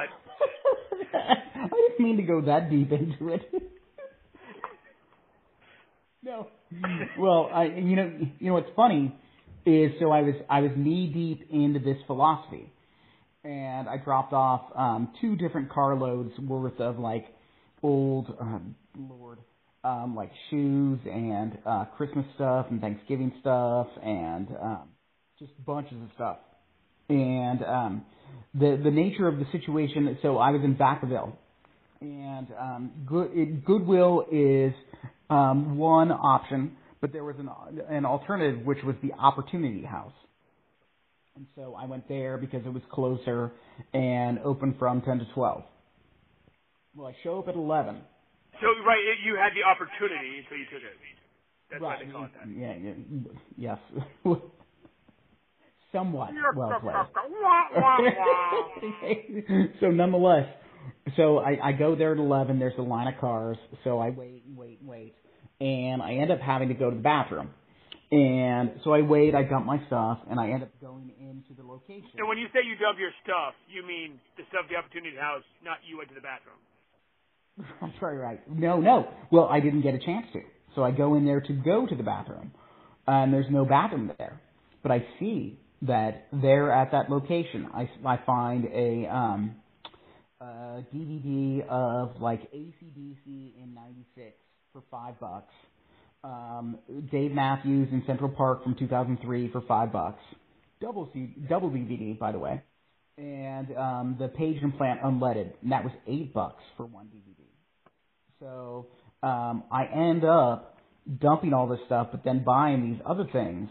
I 1.18 1.68
didn't 1.68 2.00
mean 2.00 2.16
to 2.18 2.22
go 2.22 2.42
that 2.42 2.70
deep 2.70 2.92
into 2.92 3.34
it. 3.34 3.42
no. 6.22 6.46
Well, 7.18 7.50
I, 7.52 7.64
you 7.64 7.96
know, 7.96 8.18
you 8.38 8.50
know, 8.50 8.56
it's 8.58 8.70
funny. 8.76 9.14
is 9.66 9.92
so 10.00 10.10
I 10.10 10.22
was 10.22 10.34
I 10.48 10.60
was 10.60 10.70
knee 10.76 11.10
deep 11.12 11.48
into 11.50 11.80
this 11.80 11.96
philosophy, 12.06 12.72
and 13.44 13.88
I 13.88 13.96
dropped 13.96 14.32
off 14.32 14.62
um, 14.76 15.12
two 15.20 15.36
different 15.36 15.70
carloads 15.70 16.32
worth 16.38 16.80
of 16.80 16.98
like 16.98 17.26
old 17.82 18.34
um, 18.40 18.76
Lord 18.96 19.38
um, 19.84 20.14
like 20.14 20.30
shoes 20.50 20.98
and 21.06 21.58
uh, 21.64 21.84
Christmas 21.96 22.26
stuff 22.34 22.66
and 22.70 22.80
Thanksgiving 22.80 23.32
stuff 23.40 23.86
and 24.02 24.48
um, 24.60 24.88
just 25.38 25.52
bunches 25.64 25.96
of 26.02 26.08
stuff. 26.14 26.36
And 27.08 27.64
um, 27.64 28.04
the 28.54 28.80
the 28.82 28.90
nature 28.90 29.28
of 29.28 29.38
the 29.38 29.46
situation. 29.52 30.18
So 30.22 30.38
I 30.38 30.50
was 30.50 30.62
in 30.62 30.76
Vacaville, 30.76 31.32
and 32.00 32.48
um, 32.58 32.90
good, 33.06 33.30
it, 33.32 33.64
Goodwill 33.64 34.26
is 34.30 34.72
um, 35.28 35.76
one 35.76 36.10
option, 36.10 36.76
but 37.00 37.12
there 37.12 37.24
was 37.24 37.36
an 37.38 37.48
an 37.88 38.04
alternative 38.04 38.64
which 38.64 38.82
was 38.84 38.96
the 39.02 39.12
Opportunity 39.12 39.84
House. 39.84 40.12
And 41.36 41.46
so 41.54 41.74
I 41.78 41.86
went 41.86 42.08
there 42.08 42.36
because 42.38 42.66
it 42.66 42.72
was 42.72 42.82
closer 42.90 43.52
and 43.94 44.40
open 44.40 44.74
from 44.78 45.00
10 45.00 45.20
to 45.20 45.26
12. 45.32 45.62
Well, 46.96 47.06
I 47.06 47.14
show 47.22 47.38
up 47.38 47.48
at 47.48 47.54
11 47.54 48.02
so 48.60 48.66
right, 48.84 49.00
you 49.24 49.36
had 49.36 49.52
the 49.56 49.64
opportunity, 49.64 50.44
so 50.48 50.54
you 50.54 50.64
took 50.66 50.84
it. 50.84 50.92
That's 51.70 51.82
right. 51.82 51.98
why 51.98 52.04
they 52.04 52.12
call 52.12 52.24
it 52.24 52.30
that. 52.36 52.48
Yeah, 52.48 52.74
yeah 52.76 52.92
yes. 53.56 53.78
Somewhat 55.92 56.30
well 56.54 56.80
played. 56.80 56.94
so 59.80 59.90
nonetheless, 59.90 60.46
so 61.16 61.38
I, 61.38 61.58
I 61.62 61.72
go 61.72 61.96
there 61.96 62.12
at 62.12 62.18
eleven. 62.18 62.58
There's 62.58 62.78
a 62.78 62.82
line 62.82 63.12
of 63.12 63.20
cars, 63.20 63.56
so 63.82 63.98
I 63.98 64.10
wait, 64.10 64.44
and 64.46 64.56
wait, 64.56 64.78
and 64.80 64.88
wait, 64.88 65.14
and 65.60 66.00
I 66.00 66.14
end 66.14 66.30
up 66.30 66.40
having 66.40 66.68
to 66.68 66.74
go 66.74 66.90
to 66.90 66.96
the 66.96 67.02
bathroom. 67.02 67.50
And 68.12 68.72
so 68.82 68.92
I 68.92 69.02
wait, 69.02 69.34
I 69.36 69.44
dump 69.44 69.66
my 69.66 69.80
stuff, 69.86 70.18
and 70.28 70.40
I 70.40 70.50
end 70.50 70.64
up 70.64 70.70
going 70.80 71.12
into 71.20 71.54
the 71.60 71.66
location. 71.66 72.10
So 72.18 72.26
when 72.26 72.38
you 72.38 72.46
say 72.52 72.60
you 72.66 72.74
dump 72.76 72.98
your 72.98 73.12
stuff, 73.22 73.54
you 73.72 73.86
mean 73.86 74.18
the 74.36 74.42
stuff 74.48 74.66
the 74.68 74.76
opportunity 74.76 75.16
house, 75.16 75.44
not 75.64 75.78
you 75.88 75.98
went 75.98 76.08
to 76.08 76.14
the 76.14 76.20
bathroom. 76.20 76.58
That's 77.80 77.98
very 78.00 78.16
right. 78.16 78.40
No, 78.50 78.80
no. 78.80 79.08
Well, 79.30 79.46
I 79.46 79.60
didn't 79.60 79.82
get 79.82 79.94
a 79.94 79.98
chance 79.98 80.26
to. 80.32 80.40
So 80.74 80.82
I 80.82 80.90
go 80.90 81.14
in 81.14 81.24
there 81.24 81.40
to 81.40 81.52
go 81.52 81.86
to 81.86 81.94
the 81.94 82.02
bathroom, 82.02 82.52
and 83.06 83.32
there's 83.32 83.50
no 83.50 83.64
bathroom 83.64 84.12
there. 84.18 84.40
But 84.82 84.92
I 84.92 85.06
see 85.20 85.58
that 85.82 86.26
there 86.32 86.70
at 86.70 86.92
that 86.92 87.10
location, 87.10 87.68
I, 87.72 87.90
I 88.06 88.18
find 88.24 88.66
a, 88.66 89.06
um, 89.06 89.56
a 90.40 90.84
DVD 90.94 91.66
of 91.68 92.20
like 92.20 92.52
ACDC 92.52 93.26
in 93.26 93.74
'96 93.74 94.34
for 94.72 94.82
five 94.90 95.18
bucks. 95.20 95.52
Um, 96.22 96.78
Dave 97.10 97.32
Matthews 97.32 97.88
in 97.92 98.02
Central 98.06 98.30
Park 98.30 98.62
from 98.62 98.74
2003 98.74 99.50
for 99.52 99.62
five 99.62 99.90
bucks. 99.92 100.22
Double 100.80 101.10
C, 101.12 101.34
double 101.48 101.70
DVD, 101.70 102.18
by 102.18 102.32
the 102.32 102.38
way. 102.38 102.62
And 103.16 103.76
um, 103.76 104.16
the 104.18 104.28
Page 104.28 104.58
and 104.62 104.76
Plant 104.76 105.02
Unleaded, 105.02 105.52
and 105.62 105.72
that 105.72 105.84
was 105.84 105.92
eight 106.06 106.32
bucks 106.32 106.62
for 106.76 106.86
one 106.86 107.06
DVD. 107.06 107.44
So 108.38 108.86
um, 109.22 109.64
I 109.70 109.84
end 109.84 110.24
up 110.24 110.78
dumping 111.20 111.52
all 111.52 111.66
this 111.66 111.80
stuff, 111.86 112.08
but 112.12 112.24
then 112.24 112.44
buying 112.44 112.92
these 112.92 113.00
other 113.06 113.26
things, 113.30 113.68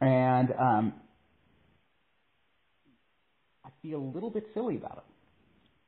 and 0.00 0.48
um, 0.58 0.92
Feel 3.82 3.98
a 3.98 4.10
little 4.14 4.30
bit 4.30 4.44
silly 4.54 4.76
about 4.76 4.98
it 4.98 5.12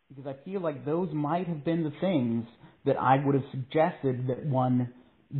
because 0.08 0.26
I 0.26 0.44
feel 0.44 0.60
like 0.60 0.84
those 0.84 1.08
might 1.12 1.46
have 1.46 1.64
been 1.64 1.84
the 1.84 1.92
things 2.00 2.46
that 2.84 2.96
I 2.96 3.24
would 3.24 3.34
have 3.34 3.44
suggested 3.50 4.28
that 4.28 4.44
one 4.44 4.92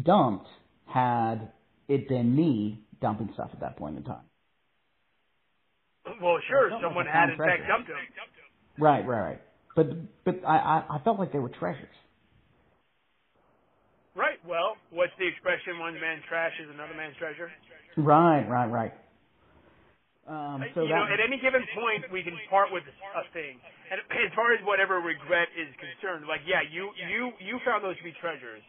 dumped 0.05 0.47
had 0.87 1.53
it 1.89 2.09
been 2.09 2.35
me 2.35 2.81
dumping 3.01 3.31
stuff 3.35 3.51
at 3.53 3.61
that 3.61 3.77
point 3.77 3.97
in 3.97 4.05
time. 4.05 4.25
Well, 6.23 6.39
sure, 6.49 6.71
someone 6.83 7.07
had 7.07 7.31
in 7.31 7.39
fact 7.39 7.63
dumped 7.69 7.89
them. 7.89 7.97
Right, 8.79 9.07
right, 9.07 9.21
right. 9.21 9.41
But 9.77 9.87
but 10.25 10.47
I, 10.47 10.57
I 10.57 10.97
I 10.97 10.99
felt 11.03 11.19
like 11.19 11.33
they 11.33 11.39
were 11.39 11.49
treasures. 11.51 11.89
Right. 14.15 14.39
Well, 14.47 14.77
what's 14.91 15.13
the 15.19 15.27
expression? 15.27 15.81
One 15.81 15.95
man's 15.95 16.23
trash 16.29 16.53
is 16.63 16.71
another 16.73 16.95
man's 16.97 17.17
treasure. 17.17 17.51
Right. 17.97 18.47
Right. 18.49 18.67
Right. 18.71 18.93
Um, 20.25 20.65
so 20.73 20.89
you 20.89 20.97
know, 20.97 21.05
at 21.05 21.21
any 21.21 21.37
given 21.37 21.61
point, 21.77 22.09
we 22.09 22.25
can 22.25 22.33
part 22.49 22.73
with 22.73 22.85
a 22.89 23.25
thing. 23.37 23.61
And 23.93 24.01
as 24.09 24.33
far 24.33 24.57
as 24.57 24.61
whatever 24.65 24.97
regret 25.05 25.53
is 25.53 25.69
concerned, 25.77 26.25
like 26.25 26.41
yeah, 26.49 26.65
you 26.65 26.89
you 26.97 27.33
you 27.45 27.61
found 27.65 27.85
those 27.85 27.97
to 28.01 28.05
be 28.05 28.17
treasures. 28.21 28.65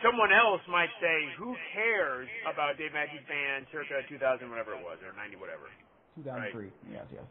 Someone 0.00 0.32
else 0.32 0.62
might 0.70 0.88
say, 1.02 1.28
"Who 1.36 1.52
cares 1.74 2.28
about 2.48 2.78
Dave 2.78 2.94
Matthews 2.96 3.26
Band, 3.28 3.66
circa 3.72 4.00
2000, 4.08 4.48
whatever 4.48 4.72
it 4.72 4.80
was, 4.80 4.96
or 5.04 5.12
90, 5.12 5.36
whatever." 5.36 5.68
2003. 6.16 6.64
Right? 6.64 6.72
Yes. 6.88 7.04
Yes. 7.12 7.28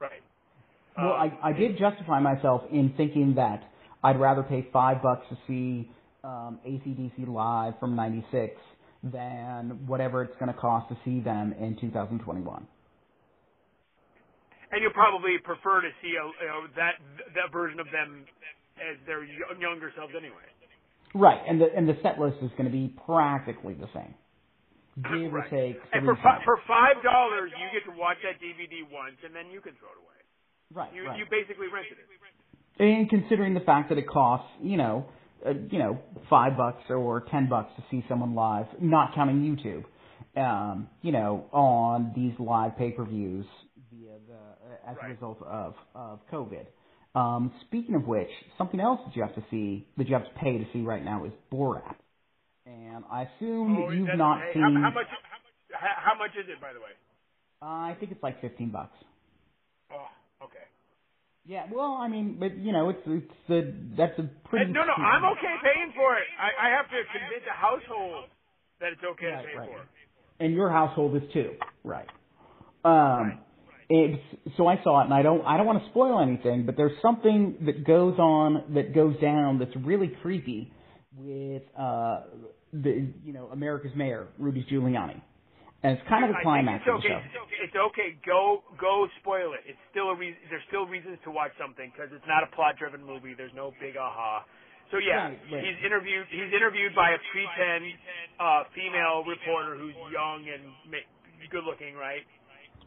Right. 0.00 0.20
Well, 0.98 1.16
um, 1.16 1.32
I 1.40 1.48
I 1.48 1.52
did 1.52 1.78
justify 1.78 2.20
myself 2.20 2.62
in 2.70 2.92
thinking 2.96 3.36
that 3.36 3.64
I'd 4.04 4.20
rather 4.20 4.42
pay 4.42 4.68
five 4.72 5.00
bucks 5.00 5.24
to 5.30 5.38
see 5.46 5.88
um, 6.24 6.60
ACDC 6.66 7.26
live 7.26 7.78
from 7.80 7.96
'96 7.96 8.52
than 9.02 9.86
whatever 9.86 10.22
it's 10.22 10.34
going 10.38 10.52
to 10.52 10.58
cost 10.58 10.88
to 10.88 10.96
see 11.04 11.20
them 11.20 11.54
in 11.58 11.76
2021. 11.80 12.66
And 14.72 14.80
you'll 14.80 14.96
probably 14.96 15.36
prefer 15.42 15.82
to 15.82 15.90
see 16.00 16.16
a, 16.16 16.24
you 16.24 16.48
know, 16.48 16.64
that 16.76 16.96
that 17.36 17.52
version 17.52 17.78
of 17.78 17.86
them 17.92 18.24
as 18.80 18.96
their 19.04 19.20
younger 19.60 19.92
selves 19.96 20.14
anyway. 20.16 20.48
Right, 21.12 21.44
and 21.44 21.60
the 21.60 21.68
and 21.76 21.84
the 21.84 21.98
set 22.00 22.16
list 22.16 22.40
is 22.40 22.48
going 22.56 22.64
to 22.64 22.72
be 22.72 22.88
practically 23.04 23.76
the 23.76 23.90
same, 23.92 24.16
give 24.96 25.28
right. 25.28 25.44
or 25.44 25.52
take. 25.52 25.76
And 25.92 26.08
for 26.08 26.16
for 26.16 26.56
five 26.64 27.04
dollars, 27.04 27.52
you 27.52 27.68
get 27.68 27.84
to 27.84 27.92
watch 27.92 28.16
that 28.24 28.40
DVD 28.40 28.80
once, 28.88 29.20
and 29.20 29.36
then 29.36 29.52
you 29.52 29.60
can 29.60 29.76
throw 29.76 29.92
it 29.92 30.00
away. 30.00 30.20
Right. 30.72 30.88
You 30.96 31.04
right. 31.04 31.20
you 31.20 31.28
basically 31.28 31.68
rented 31.68 32.00
it 32.00 32.08
and 32.78 33.08
considering 33.08 33.54
the 33.54 33.60
fact 33.60 33.88
that 33.90 33.98
it 33.98 34.08
costs, 34.08 34.48
you 34.62 34.76
know, 34.76 35.06
uh, 35.46 35.50
you 35.70 35.78
know, 35.78 35.98
five 36.28 36.56
bucks 36.56 36.82
or 36.88 37.24
ten 37.30 37.48
bucks 37.48 37.70
to 37.76 37.84
see 37.90 38.04
someone 38.08 38.34
live, 38.34 38.66
not 38.80 39.14
counting 39.14 39.40
YouTube, 39.40 39.84
um, 40.40 40.88
you 41.02 41.12
know, 41.12 41.46
on 41.52 42.12
these 42.14 42.32
live 42.38 42.76
pay-per-views 42.78 43.46
via 43.92 44.12
the 44.26 44.34
uh, 44.34 44.90
as 44.90 44.96
right. 44.96 45.10
a 45.10 45.14
result 45.14 45.38
of 45.42 45.74
of 45.94 46.20
COVID. 46.32 46.66
Um, 47.14 47.52
speaking 47.66 47.94
of 47.94 48.06
which, 48.06 48.30
something 48.56 48.80
else 48.80 49.00
that 49.04 49.14
you 49.14 49.22
have 49.22 49.34
to 49.34 49.44
see 49.50 49.86
that 49.98 50.08
you 50.08 50.14
have 50.14 50.24
to 50.24 50.40
pay 50.40 50.56
to 50.58 50.64
see 50.72 50.80
right 50.80 51.04
now 51.04 51.24
is 51.24 51.32
Borat, 51.52 51.96
and 52.64 53.04
I 53.10 53.28
assume 53.36 53.76
oh, 53.76 53.90
that 53.90 53.96
you've 53.96 54.16
not 54.16 54.40
hey, 54.40 54.54
seen. 54.54 54.62
How, 54.62 54.90
how 54.90 54.94
much? 54.94 55.06
How, 55.72 56.12
how 56.12 56.18
much 56.18 56.30
is 56.38 56.48
it, 56.48 56.60
by 56.60 56.72
the 56.72 56.80
way? 56.80 56.94
Uh, 57.60 57.92
I 57.92 57.96
think 58.00 58.12
it's 58.12 58.22
like 58.22 58.40
fifteen 58.40 58.70
bucks. 58.70 58.96
Oh, 59.92 60.06
okay. 60.44 60.64
Yeah, 61.44 61.66
well, 61.72 61.98
I 62.00 62.08
mean, 62.08 62.36
but 62.38 62.56
you 62.58 62.72
know, 62.72 62.90
it's 62.90 63.02
it's 63.06 63.32
the 63.48 63.74
that's 63.96 64.16
a 64.18 64.30
pretty. 64.48 64.72
no, 64.72 64.84
no, 64.84 64.92
I'm 64.92 65.24
okay 65.32 65.54
paying 65.62 65.92
for 65.96 66.14
it. 66.16 66.26
I, 66.38 66.68
I 66.68 66.76
have 66.76 66.86
to 66.86 66.96
convince 67.10 67.44
the 67.44 67.52
household 67.52 68.26
that 68.80 68.92
it's 68.92 69.02
okay 69.02 69.26
right, 69.26 69.42
to 69.42 69.48
pay 69.48 69.58
right. 69.58 69.68
for 69.68 69.82
it. 69.82 69.88
And 70.38 70.54
your 70.54 70.70
household 70.70 71.16
is 71.16 71.22
too, 71.32 71.54
right? 71.82 72.06
Um, 72.84 72.92
right. 72.92 73.38
It's 73.88 74.22
so 74.56 74.68
I 74.68 74.80
saw 74.84 75.00
it, 75.00 75.04
and 75.06 75.14
I 75.14 75.22
don't 75.22 75.44
I 75.44 75.56
don't 75.56 75.66
want 75.66 75.82
to 75.82 75.90
spoil 75.90 76.20
anything, 76.20 76.64
but 76.64 76.76
there's 76.76 76.96
something 77.02 77.56
that 77.66 77.84
goes 77.84 78.18
on 78.18 78.74
that 78.74 78.94
goes 78.94 79.18
down 79.20 79.58
that's 79.58 79.76
really 79.84 80.12
creepy 80.22 80.72
with 81.16 81.62
uh 81.78 82.20
the 82.72 83.08
you 83.24 83.32
know 83.32 83.48
America's 83.52 83.92
mayor 83.96 84.28
Rudy 84.38 84.64
Giuliani 84.70 85.20
and 85.82 85.98
it's 85.98 86.06
kind 86.08 86.24
of 86.24 86.30
a 86.30 86.38
climax 86.42 86.86
it's 86.86 86.90
okay. 86.90 87.14
of 87.14 87.22
the 87.22 87.32
show. 87.34 87.44
It's 87.62 87.78
okay. 87.90 88.18
Go 88.26 88.62
go 88.78 89.06
spoil 89.20 89.54
it. 89.54 89.66
It's 89.66 89.82
still 89.90 90.10
a 90.10 90.16
reason. 90.16 90.38
There's 90.50 90.66
still 90.70 90.86
reasons 90.86 91.18
to 91.26 91.30
watch 91.30 91.50
something 91.58 91.90
because 91.90 92.10
it's 92.14 92.26
not 92.26 92.46
a 92.46 92.50
plot-driven 92.54 93.02
movie. 93.02 93.34
There's 93.34 93.54
no 93.54 93.74
big 93.82 93.98
aha. 93.98 94.46
So 94.90 94.98
yeah, 94.98 95.32
right, 95.32 95.38
right. 95.50 95.64
he's 95.64 95.80
interviewed. 95.84 96.26
He's 96.30 96.52
interviewed 96.54 96.94
by 96.94 97.16
a 97.16 97.20
pretend 97.32 97.96
uh, 98.38 98.64
female 98.74 99.24
reporter 99.26 99.74
who's 99.78 99.96
young 100.12 100.46
and 100.46 100.70
good-looking, 101.50 101.94
right? 101.94 102.22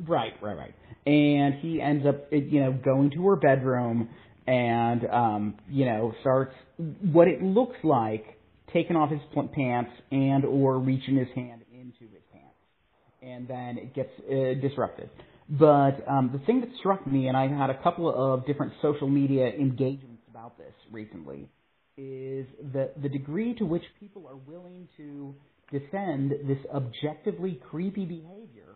Right, 0.08 0.34
right, 0.42 0.58
right. 0.58 0.76
And 1.06 1.56
he 1.56 1.82
ends 1.82 2.06
up, 2.06 2.28
you 2.32 2.60
know, 2.62 2.74
going 2.74 3.12
to 3.12 3.28
her 3.28 3.36
bedroom 3.36 4.10
and, 4.46 5.08
um, 5.10 5.56
you 5.70 5.86
know, 5.86 6.14
starts 6.22 6.54
what 7.02 7.28
it 7.28 7.42
looks 7.42 7.78
like 7.84 8.40
taking 8.74 8.96
off 8.96 9.10
his 9.10 9.22
pants 9.54 9.92
and 10.12 10.46
or 10.46 10.80
reaching 10.80 11.16
his 11.16 11.30
hand 11.34 11.65
and 13.26 13.48
then 13.48 13.78
it 13.78 13.94
gets 13.94 14.10
uh, 14.30 14.60
disrupted. 14.62 15.10
But 15.50 16.08
um, 16.08 16.32
the 16.34 16.40
thing 16.46 16.62
that 16.62 16.70
struck 16.80 17.06
me, 17.06 17.28
and 17.28 17.38
I 17.38 17.48
had 17.48 17.70
a 17.70 17.82
couple 17.84 18.10
of 18.14 18.46
different 18.46 18.74
social 18.82 19.08
media 19.08 19.48
engagements 19.48 20.24
about 20.30 20.58
this 20.58 20.74
recently, 20.92 21.48
is 21.98 22.46
the 22.74 22.92
the 23.02 23.10
degree 23.10 23.54
to 23.56 23.66
which 23.66 23.84
people 24.00 24.28
are 24.28 24.36
willing 24.36 24.88
to 24.98 25.36
defend 25.72 26.32
this 26.48 26.58
objectively 26.74 27.60
creepy 27.70 28.06
behavior, 28.06 28.76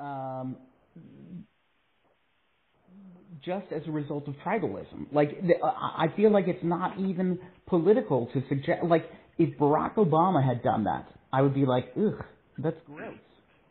um, 0.00 0.56
just 3.44 3.66
as 3.70 3.82
a 3.86 3.90
result 3.90 4.26
of 4.28 4.34
tribalism. 4.44 5.12
Like 5.12 5.30
I 5.62 6.06
feel 6.16 6.32
like 6.32 6.48
it's 6.48 6.64
not 6.64 6.98
even 6.98 7.38
political 7.66 8.26
to 8.32 8.42
suggest. 8.48 8.84
Like 8.84 9.04
if 9.38 9.58
Barack 9.58 9.96
Obama 9.96 10.44
had 10.44 10.62
done 10.62 10.84
that, 10.84 11.06
I 11.32 11.42
would 11.42 11.54
be 11.54 11.66
like, 11.66 11.92
ugh 11.96 12.24
that's 12.58 12.76
gross. 12.86 13.14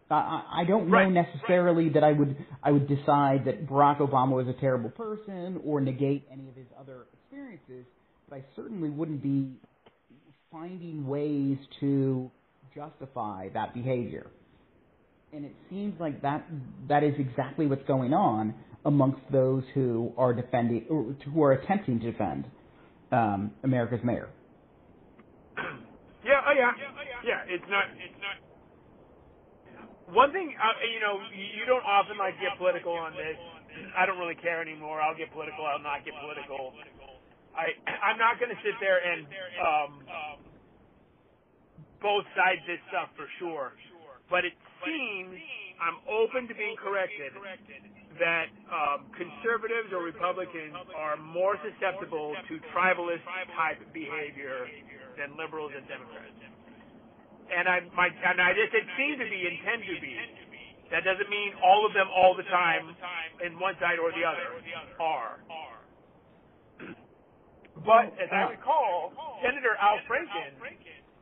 I, 0.10 0.62
I 0.62 0.64
don't 0.66 0.88
know 0.88 0.98
Right, 0.98 1.12
necessarily 1.12 1.90
that 1.90 2.04
I 2.04 2.14
would 2.14 2.38
I 2.64 2.72
would 2.72 2.88
decide 2.88 3.46
that 3.46 3.68
Barack 3.68 4.00
Obama 4.00 4.32
was 4.32 4.48
a 4.48 4.60
terrible 4.60 4.90
person 4.90 5.60
or 5.66 5.82
negate 5.82 6.28
any 6.32 6.48
of 6.48 6.56
his 6.56 6.68
other 6.80 7.06
experiences, 7.14 7.86
but 8.30 8.38
I 8.38 8.46
certainly 8.56 8.90
wouldn't 8.90 9.22
be 9.22 9.52
finding 10.52 11.08
ways 11.08 11.58
to 11.82 12.32
justify 12.74 13.50
that 13.54 13.74
behavior. 13.74 14.28
And 15.34 15.44
it 15.44 15.54
seems 15.70 16.00
like 16.00 16.22
that 16.22 16.46
that 16.88 17.04
is 17.04 17.14
exactly 17.20 17.68
what's 17.68 17.86
going 17.86 18.14
on 18.14 18.54
amongst 18.86 19.20
those 19.32 19.64
who 19.74 20.14
are 20.18 20.34
defending 20.34 20.86
or 20.90 21.16
who 21.34 21.44
are 21.44 21.52
attempting 21.52 22.00
to 22.00 22.12
defend 22.12 22.46
um, 23.12 23.52
America's 23.64 24.00
mayor. 24.04 24.30
Yeah, 26.24 26.44
oh 26.44 26.54
yeah, 26.56 26.72
yeah. 27.24 27.40
It's 27.48 27.64
not. 27.70 27.86
It's 27.96 28.20
not. 28.20 28.47
One 30.08 30.32
thing, 30.32 30.56
uh, 30.56 30.76
you 30.88 31.04
know, 31.04 31.20
you 31.36 31.68
don't 31.68 31.84
often 31.84 32.16
like 32.16 32.40
get 32.40 32.56
political 32.56 32.96
on 32.96 33.12
this. 33.12 33.36
I 33.92 34.08
don't 34.08 34.18
really 34.18 34.40
care 34.40 34.64
anymore. 34.64 35.04
I'll 35.04 35.18
get 35.18 35.32
political. 35.36 35.68
I'll 35.68 35.84
not 35.84 36.08
get 36.08 36.16
political. 36.24 36.74
I 37.52 37.76
I'm 37.92 38.18
not 38.18 38.40
going 38.40 38.54
to 38.54 38.60
sit 38.64 38.80
there 38.80 39.04
and 39.04 39.28
um, 39.60 39.92
both 42.00 42.24
sides 42.40 42.64
this 42.66 42.80
stuff 42.88 43.12
for 43.20 43.28
sure. 43.42 43.76
But 44.32 44.48
it 44.48 44.56
seems 44.88 45.36
I'm 45.84 46.00
open 46.08 46.48
to 46.48 46.56
being 46.56 46.80
corrected 46.80 47.36
that 48.18 48.50
um, 48.72 49.12
conservatives 49.14 49.94
or 49.94 50.02
Republicans 50.02 50.74
are 50.96 51.20
more 51.20 51.60
susceptible 51.62 52.34
to 52.48 52.54
tribalist 52.74 53.22
type 53.54 53.78
behavior 53.94 54.66
than 55.20 55.36
liberals 55.38 55.72
and 55.76 55.86
Democrats. 55.86 56.57
And 57.48 57.68
I 57.68 57.80
my 57.96 58.12
and 58.12 58.42
I 58.42 58.51
just 58.54 58.74
it 58.75 58.88
seems 59.00 59.18
to 59.20 59.27
be 59.27 59.39
intend 59.48 59.84
to 59.88 59.96
be. 60.01 60.16
That 60.92 61.04
doesn't 61.04 61.27
mean 61.27 61.51
all 61.60 61.84
of 61.84 61.92
them 61.92 62.08
all 62.16 62.32
the 62.36 62.48
time 62.48 62.96
in 63.44 63.60
one 63.60 63.75
side 63.80 64.00
or 64.00 64.12
the 64.16 64.24
other 64.24 64.56
are. 65.00 65.39
But 67.84 68.15
as 68.19 68.32
I 68.32 68.52
recall, 68.56 69.12
Senator 69.43 69.76
Al 69.80 70.00
Franken 70.08 70.56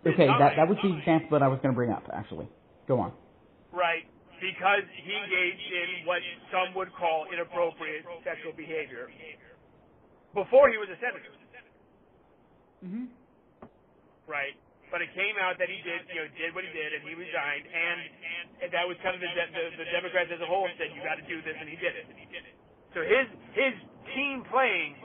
Okay, 0.06 0.28
that 0.28 0.54
that 0.56 0.68
was 0.70 0.78
the 0.84 0.98
example 0.98 1.34
that 1.34 1.42
I 1.42 1.50
was 1.50 1.58
going 1.66 1.74
to 1.74 1.78
bring 1.78 1.90
up. 1.90 2.06
Actually, 2.14 2.48
go 2.88 3.00
on. 3.00 3.12
right 3.74 4.06
because 4.42 4.84
he 5.00 5.12
engaged 5.16 5.70
in 5.72 6.06
what 6.06 6.20
some 6.52 6.76
would 6.76 6.92
call 6.94 7.26
inappropriate 7.32 8.04
sexual 8.24 8.52
behavior 8.52 9.08
before 10.36 10.70
he 10.70 10.78
was 10.78 10.90
a 10.92 11.00
senator. 11.00 11.32
Mm-hmm. 12.84 13.10
right? 14.28 14.54
But 14.94 15.02
it 15.02 15.12
came 15.18 15.36
out 15.42 15.58
that 15.58 15.68
he 15.68 15.82
did, 15.82 16.06
you 16.14 16.22
know, 16.24 16.28
did 16.38 16.54
what 16.54 16.64
he 16.64 16.72
did, 16.72 16.94
and 16.94 17.02
he 17.04 17.18
resigned, 17.18 17.66
and, 17.66 18.00
that 18.72 18.86
was 18.88 18.98
kind 19.04 19.14
of 19.14 19.22
the, 19.22 19.30
the 19.30 19.64
the 19.78 19.88
Democrats 19.94 20.32
as 20.34 20.42
a 20.42 20.48
whole 20.50 20.66
said 20.80 20.90
you 20.94 21.02
got 21.06 21.20
to 21.20 21.28
do 21.30 21.42
this, 21.46 21.54
and 21.60 21.70
he 21.70 21.78
did 21.78 21.94
it. 21.94 22.06
So 22.94 23.04
his 23.04 23.28
his 23.54 23.76
team 24.16 24.46
playing 24.50 24.96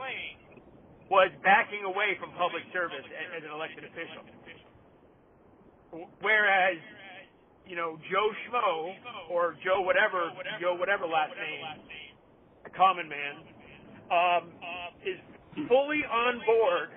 was 1.10 1.28
backing 1.42 1.82
away 1.84 2.14
from 2.22 2.30
public 2.38 2.62
service 2.72 3.02
as, 3.02 3.26
as 3.36 3.42
an 3.44 3.50
elected 3.50 3.84
official, 3.84 4.22
whereas 6.22 6.78
you 7.66 7.74
know 7.74 7.98
Joe 8.08 8.30
Schmo 8.46 8.94
or 9.28 9.58
Joe 9.64 9.82
whatever 9.82 10.30
Joe 10.62 10.74
whatever 10.78 11.06
last 11.06 11.34
name, 11.34 11.66
a 12.64 12.70
common 12.70 13.10
man, 13.10 13.34
um, 14.10 14.54
is 15.04 15.18
fully 15.68 16.02
on 16.06 16.40
board 16.46 16.88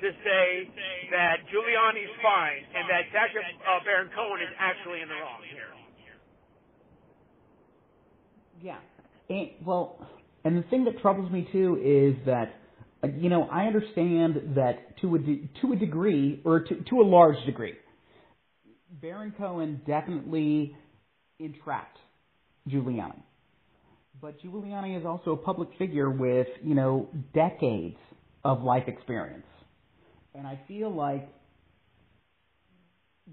to 0.00 0.08
say 0.24 0.70
that 1.10 1.44
Giuliani's 1.50 2.14
fine 2.22 2.62
and 2.74 2.88
that 2.88 3.10
Sacha 3.12 3.40
uh, 3.40 3.84
Baron 3.84 4.10
Cohen 4.14 4.40
is 4.40 4.54
actually 4.58 5.02
in 5.02 5.08
the 5.08 5.14
wrong 5.14 5.42
here. 5.50 5.72
Yeah. 8.62 8.78
And, 9.28 9.50
well, 9.64 10.06
and 10.44 10.56
the 10.56 10.62
thing 10.68 10.84
that 10.84 11.00
troubles 11.00 11.30
me 11.30 11.48
too 11.52 11.78
is 11.82 12.26
that, 12.26 12.54
you 13.18 13.28
know, 13.28 13.44
I 13.44 13.66
understand 13.66 14.54
that 14.56 14.98
to 15.00 15.14
a 15.14 15.18
de- 15.18 15.48
to 15.62 15.72
a 15.72 15.76
degree 15.76 16.40
or 16.44 16.60
to 16.60 16.74
to 16.90 17.00
a 17.00 17.06
large 17.06 17.36
degree, 17.46 17.74
Baron 18.90 19.32
Cohen 19.36 19.80
definitely 19.86 20.76
entrapped 21.38 21.98
Giuliani. 22.68 23.22
But 24.20 24.40
Giuliani 24.40 24.98
is 24.98 25.06
also 25.06 25.32
a 25.32 25.36
public 25.36 25.68
figure 25.78 26.10
with, 26.10 26.48
you 26.62 26.74
know, 26.74 27.08
decades 27.34 27.96
of 28.44 28.62
life 28.62 28.84
experience. 28.88 29.46
And 30.34 30.46
I 30.46 30.60
feel 30.68 30.94
like 30.94 31.28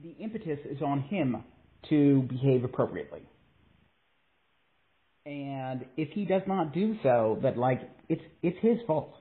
the 0.03 0.11
impetus 0.11 0.59
is 0.65 0.81
on 0.81 1.01
him 1.01 1.43
to 1.89 2.21
behave 2.23 2.63
appropriately. 2.63 3.21
And 5.25 5.85
if 5.97 6.09
he 6.11 6.25
does 6.25 6.43
not 6.47 6.73
do 6.73 6.95
so, 7.03 7.39
that 7.41 7.57
like 7.57 7.81
it's 8.09 8.21
it's 8.43 8.57
his 8.61 8.77
fault. 8.85 9.13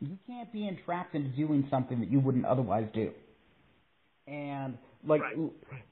You 0.00 0.18
can't 0.26 0.52
be 0.52 0.68
entrapped 0.68 1.14
into 1.14 1.30
doing 1.30 1.66
something 1.70 2.00
that 2.00 2.10
you 2.10 2.20
wouldn't 2.20 2.44
otherwise 2.44 2.88
do. 2.94 3.10
And 4.28 4.78
like 5.06 5.22
Right. 5.22 5.36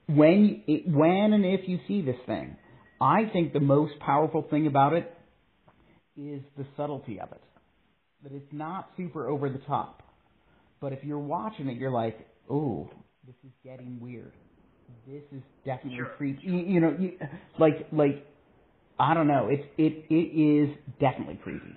when 0.07 0.63
when 0.87 1.33
and 1.33 1.45
if 1.45 1.67
you 1.67 1.79
see 1.87 2.01
this 2.01 2.15
thing, 2.25 2.55
I 3.03 3.29
think 3.33 3.51
the 3.51 3.59
most 3.59 3.99
powerful 3.99 4.43
thing 4.49 4.65
about 4.65 4.93
it 4.93 5.11
is 6.15 6.41
the 6.57 6.65
subtlety 6.77 7.19
of 7.19 7.31
it. 7.33 7.41
That 8.23 8.31
it's 8.31 8.53
not 8.53 8.89
super 8.95 9.27
over 9.27 9.49
the 9.49 9.59
top. 9.67 10.01
But 10.79 10.93
if 10.93 11.03
you're 11.03 11.19
watching 11.19 11.67
it, 11.67 11.77
you're 11.77 11.91
like, 11.91 12.17
"Oh, 12.49 12.89
this 13.27 13.35
is 13.43 13.51
getting 13.63 13.99
weird. 13.99 14.31
This 15.05 15.23
is 15.33 15.41
definitely 15.65 15.97
Sure. 15.99 16.13
creepy." 16.17 16.47
You, 16.47 16.53
you 16.55 16.79
know, 16.79 16.95
you, 16.97 17.19
like 17.59 17.87
like 17.91 18.25
I 18.99 19.13
don't 19.13 19.27
know. 19.27 19.49
It's 19.49 19.67
it 19.77 20.05
it 20.09 20.27
is 20.31 20.69
definitely 20.99 21.39
creepy. 21.43 21.75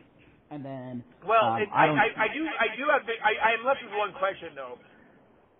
And 0.50 0.64
then 0.64 1.02
Well, 1.26 1.54
um, 1.54 1.62
it, 1.62 1.68
I 1.74 1.86
I. 1.86 1.90
I, 1.90 2.06
I 2.24 2.28
do 2.34 2.42
I 2.46 2.68
do 2.76 2.84
have 2.92 3.02
the- 3.06 3.18
I, 3.24 3.50
I 3.50 3.52
am 3.58 3.64
left 3.66 3.82
with 3.82 3.94
one 3.98 4.12
question 4.14 4.54
though, 4.54 4.78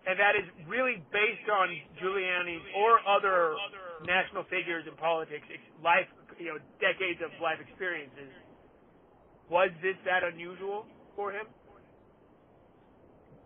and 0.07 0.15
that 0.19 0.35
is 0.39 0.47
really 0.67 1.03
based 1.11 1.49
on 1.51 1.67
Giuliani's 1.99 2.63
or 2.77 2.99
other 3.03 3.55
national 4.05 4.43
figures 4.51 4.85
in 4.85 4.95
politics, 4.97 5.45
life 5.83 6.05
you 6.37 6.53
know 6.53 6.59
decades 6.77 7.19
of 7.23 7.31
life 7.41 7.57
experiences. 7.61 8.29
Was 9.49 9.71
this 9.81 9.95
that 10.05 10.27
unusual 10.27 10.85
for 11.15 11.31
him? 11.31 11.47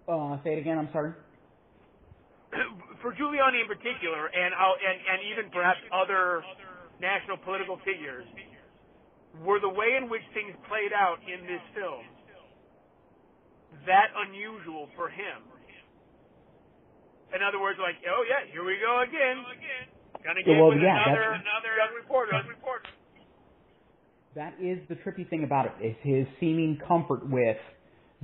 uh, 0.07 0.37
say 0.43 0.53
it 0.53 0.59
again. 0.59 0.77
I'm 0.77 0.89
sorry. 0.91 1.13
for 3.01 3.13
Giuliani 3.15 3.63
in 3.63 3.67
particular, 3.67 4.27
and 4.27 4.53
I'll, 4.55 4.75
and 4.75 4.97
and 4.99 5.19
even 5.31 5.51
perhaps 5.51 5.79
other 5.93 6.43
national 6.99 7.37
political 7.37 7.79
figures, 7.87 8.25
were 9.43 9.59
the 9.59 9.71
way 9.71 9.95
in 9.97 10.09
which 10.09 10.25
things 10.33 10.51
played 10.67 10.91
out 10.91 11.17
in 11.23 11.47
this 11.47 11.63
film 11.73 12.03
that 13.87 14.11
unusual 14.27 14.89
for 14.95 15.07
him? 15.09 15.47
In 17.31 17.39
other 17.39 17.63
words, 17.63 17.79
like, 17.79 17.95
oh 18.03 18.27
yeah, 18.27 18.43
here 18.51 18.67
we 18.67 18.75
go 18.83 19.01
again. 19.07 19.39
Gonna 20.23 20.43
get 20.43 20.57
Well, 20.57 20.69
with 20.69 20.81
yeah, 20.81 21.01
another 21.01 21.33
another 21.33 21.71
young 21.77 21.93
reporter. 21.97 22.31
That 24.35 24.53
is 24.61 24.79
the 24.87 24.95
trippy 24.95 25.27
thing 25.29 25.43
about 25.43 25.65
it, 25.67 25.73
is 25.83 25.95
his 26.03 26.25
seeming 26.39 26.79
comfort 26.87 27.27
with 27.27 27.57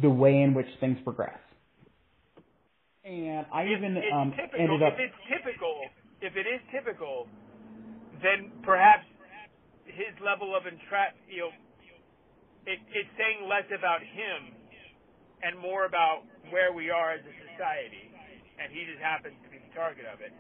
the 0.01 0.09
way 0.09 0.39
in 0.41 0.53
which 0.53 0.67
things 0.79 0.97
progress. 1.03 1.37
And 3.03 3.45
I 3.51 3.63
If 3.63 3.77
even 3.77 3.97
it's 3.97 4.07
um, 4.13 4.31
typical, 4.31 4.59
ended 4.59 4.83
up. 4.83 4.93
if 4.93 4.99
it's 4.99 5.19
typical, 5.27 5.75
if 6.21 6.33
it 6.35 6.47
is 6.47 6.61
typical, 6.71 7.27
then 8.23 8.51
perhaps 8.63 9.03
his 9.85 10.13
level 10.23 10.55
of 10.55 10.67
entrap, 10.67 11.15
you 11.27 11.47
know, 11.47 11.51
it, 12.67 12.79
it's 12.91 13.11
saying 13.17 13.47
less 13.47 13.67
about 13.71 13.99
him 14.03 14.51
and 15.43 15.57
more 15.59 15.85
about 15.85 16.23
where 16.51 16.71
we 16.71 16.89
are 16.89 17.13
as 17.15 17.23
a 17.23 17.35
society, 17.51 18.11
and 18.59 18.71
he 18.71 18.83
just 18.87 18.99
happens 18.99 19.35
to 19.43 19.49
be 19.51 19.59
the 19.59 19.71
target 19.75 20.05
of 20.07 20.19
it. 20.19 20.31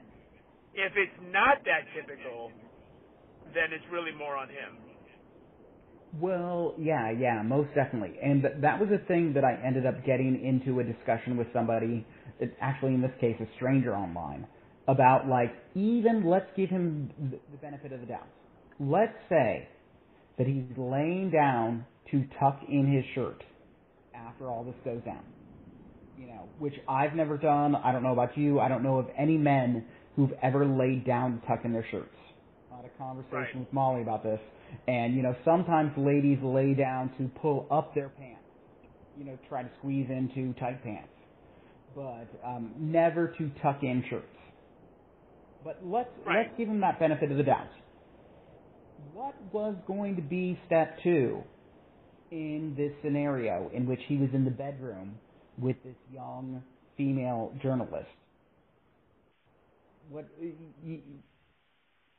If 0.77 0.93
it's 0.95 1.17
not 1.33 1.65
that 1.65 1.89
typical, 1.95 2.51
then 3.53 3.73
it's 3.73 3.83
really 3.91 4.11
more 4.13 4.37
on 4.37 4.47
him. 4.47 4.77
Well, 6.21 6.75
yeah, 6.77 7.11
yeah, 7.11 7.41
most 7.43 7.69
definitely. 7.75 8.17
And 8.23 8.41
th- 8.43 8.55
that 8.61 8.79
was 8.79 8.89
a 8.91 9.05
thing 9.07 9.33
that 9.33 9.43
I 9.43 9.59
ended 9.65 9.85
up 9.85 10.05
getting 10.05 10.43
into 10.43 10.79
a 10.79 10.83
discussion 10.83 11.35
with 11.35 11.47
somebody, 11.51 12.05
actually 12.61 12.93
in 12.93 13.01
this 13.01 13.11
case 13.19 13.35
a 13.41 13.47
stranger 13.55 13.95
online, 13.95 14.47
about 14.87 15.27
like, 15.27 15.53
even 15.75 16.23
let's 16.25 16.49
give 16.55 16.69
him 16.69 17.11
th- 17.29 17.41
the 17.51 17.57
benefit 17.57 17.91
of 17.91 17.99
the 17.99 18.05
doubt. 18.05 18.27
Let's 18.79 19.17
say 19.29 19.67
that 20.37 20.47
he's 20.47 20.63
laying 20.77 21.31
down 21.31 21.85
to 22.11 22.23
tuck 22.39 22.61
in 22.69 22.91
his 22.91 23.03
shirt 23.15 23.43
after 24.15 24.47
all 24.47 24.63
this 24.63 24.75
goes 24.85 25.03
down. 25.03 25.23
You 26.17 26.27
know, 26.27 26.49
which 26.57 26.73
I've 26.87 27.13
never 27.13 27.37
done. 27.37 27.75
I 27.75 27.91
don't 27.91 28.01
know 28.01 28.13
about 28.13 28.37
you. 28.37 28.59
I 28.59 28.69
don't 28.69 28.81
know 28.81 28.97
of 28.97 29.07
any 29.17 29.37
men 29.37 29.85
who've 30.17 30.33
ever 30.43 30.65
laid 30.65 31.05
down 31.05 31.39
to 31.39 31.47
tuck 31.47 31.61
in 31.63 31.71
their 31.71 31.85
shirts. 31.91 32.13
I 32.73 32.77
had 32.77 32.85
a 32.85 32.89
conversation 32.97 33.37
Right. 33.37 33.59
with 33.59 33.71
Molly 33.73 34.01
about 34.01 34.23
this. 34.23 34.41
And, 34.87 35.15
you 35.15 35.21
know, 35.23 35.35
sometimes 35.45 35.93
ladies 35.97 36.39
lay 36.43 36.73
down 36.73 37.09
to 37.17 37.29
pull 37.39 37.67
up 37.71 37.95
their 37.95 38.09
pants. 38.09 38.41
You 39.17 39.23
know, 39.25 39.37
try 39.47 39.63
to 39.63 39.69
squeeze 39.79 40.09
into 40.09 40.53
tight 40.59 40.83
pants. 40.83 41.07
But 41.95 42.27
um, 42.43 42.73
never 42.77 43.29
to 43.37 43.49
tuck 43.61 43.83
in 43.83 44.03
shirts. 44.09 44.25
But 45.63 45.79
let's 45.83 46.09
Right. 46.25 46.47
let's 46.47 46.57
give 46.57 46.67
him 46.67 46.81
that 46.81 46.99
benefit 46.99 47.31
of 47.31 47.37
the 47.37 47.43
doubt. 47.43 47.69
What 49.13 49.35
was 49.53 49.75
going 49.87 50.15
to 50.17 50.21
be 50.21 50.59
step 50.65 50.97
two 51.03 51.43
in 52.31 52.75
this 52.75 52.91
scenario 53.03 53.69
in 53.73 53.85
which 53.87 54.01
he 54.07 54.17
was 54.17 54.29
in 54.33 54.43
the 54.45 54.51
bedroom 54.51 55.15
with 55.57 55.81
this 55.83 55.95
young 56.11 56.63
female 56.97 57.53
journalist? 57.61 58.07
What 60.09 60.25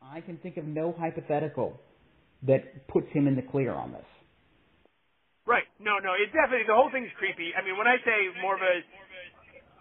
I 0.02 0.20
can 0.20 0.36
think 0.38 0.56
of 0.56 0.64
no 0.64 0.94
hypothetical 0.98 1.80
that 2.46 2.86
puts 2.88 3.08
him 3.12 3.26
in 3.26 3.34
the 3.34 3.42
clear 3.42 3.72
on 3.72 3.92
this. 3.92 4.06
Right. 5.46 5.64
No, 5.80 5.96
no. 5.98 6.12
It 6.12 6.28
definitely 6.36 6.68
the 6.68 6.76
whole 6.76 6.92
thing's 6.92 7.10
creepy. 7.16 7.56
I 7.56 7.64
mean, 7.64 7.80
when 7.80 7.88
I 7.88 7.96
say 8.04 8.28
more 8.44 8.54
of 8.54 8.60
a, 8.60 8.74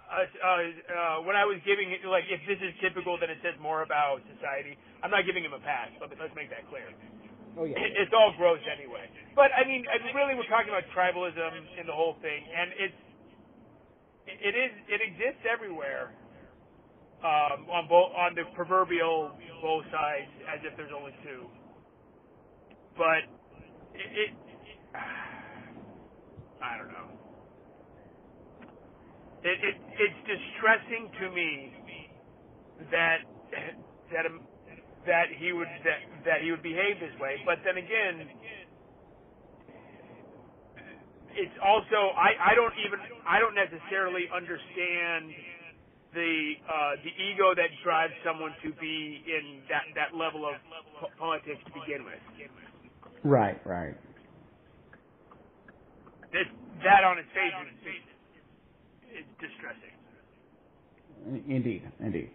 a 0.08 0.22
uh, 0.24 0.48
uh, 0.48 1.18
when 1.28 1.36
I 1.36 1.44
was 1.44 1.60
giving 1.68 1.92
it 1.92 2.00
like 2.08 2.24
if 2.32 2.40
this 2.48 2.58
is 2.64 2.72
typical, 2.80 3.20
then 3.20 3.28
it 3.30 3.44
says 3.44 3.60
more 3.60 3.84
about 3.84 4.24
society. 4.40 4.80
I'm 5.04 5.12
not 5.12 5.28
giving 5.28 5.44
him 5.44 5.52
a 5.52 5.60
pass. 5.60 5.92
But 6.00 6.16
let's 6.16 6.34
make 6.40 6.48
that 6.56 6.64
clear. 6.72 6.88
Oh 7.60 7.68
yeah. 7.68 7.76
It- 7.78 8.08
It's 8.08 8.14
all 8.16 8.32
gross 8.40 8.64
anyway. 8.72 9.12
But 9.36 9.52
I 9.54 9.68
mean, 9.68 9.84
I 9.92 10.00
mean, 10.02 10.16
really, 10.16 10.34
we're 10.40 10.48
talking 10.48 10.72
about 10.72 10.88
tribalism 10.96 11.52
in 11.78 11.86
the 11.86 11.94
whole 11.94 12.16
thing, 12.24 12.42
and 12.48 12.72
it's 12.80 13.02
it 14.26 14.56
is 14.56 14.72
it 14.88 15.00
exists 15.04 15.44
everywhere. 15.44 16.16
Um, 17.18 17.66
on 17.74 17.90
both 17.90 18.14
on 18.14 18.36
the 18.36 18.46
proverbial 18.54 19.32
both 19.62 19.84
sides, 19.90 20.30
as 20.54 20.62
if 20.62 20.78
there's 20.78 20.94
only 20.94 21.14
two. 21.26 21.50
But 22.96 23.26
it, 23.98 24.06
it 24.14 24.32
I 26.62 26.78
don't 26.78 26.94
know. 26.94 27.10
It, 29.42 29.58
it 29.66 29.76
it's 29.98 30.20
distressing 30.30 31.10
to 31.22 31.32
me 31.34 31.74
that 32.92 33.26
that 34.14 34.26
that 35.08 35.28
he 35.40 35.54
would 35.54 35.70
that 35.84 36.00
that 36.26 36.40
he 36.44 36.52
would 36.52 36.62
behave 36.62 37.00
this 37.00 37.18
way. 37.20 37.42
But 37.46 37.66
then 37.66 37.82
again, 37.82 38.30
it's 41.34 41.58
also 41.66 42.14
I 42.14 42.54
I 42.54 42.56
don't 42.56 42.74
even 42.86 43.00
I 43.26 43.40
don't 43.40 43.56
necessarily 43.56 44.30
understand 44.30 45.34
the 46.14 46.54
uh, 46.68 46.92
the 47.04 47.12
ego 47.16 47.56
that 47.56 47.70
drives 47.84 48.14
someone 48.26 48.54
to 48.64 48.72
be 48.80 49.24
in 49.28 49.62
that 49.70 49.84
that 49.96 50.18
level 50.18 50.48
of 50.48 50.56
po- 51.00 51.12
politics 51.20 51.60
to 51.66 51.72
begin 51.74 52.06
with. 52.06 52.20
Right, 53.24 53.60
right. 53.66 53.96
That 56.34 56.48
that 56.84 57.04
on 57.04 57.18
its 57.18 57.30
face 57.34 57.54
is, 57.86 59.20
is 59.20 59.26
distressing. 59.40 59.96
Indeed, 61.48 61.84
indeed. 62.00 62.32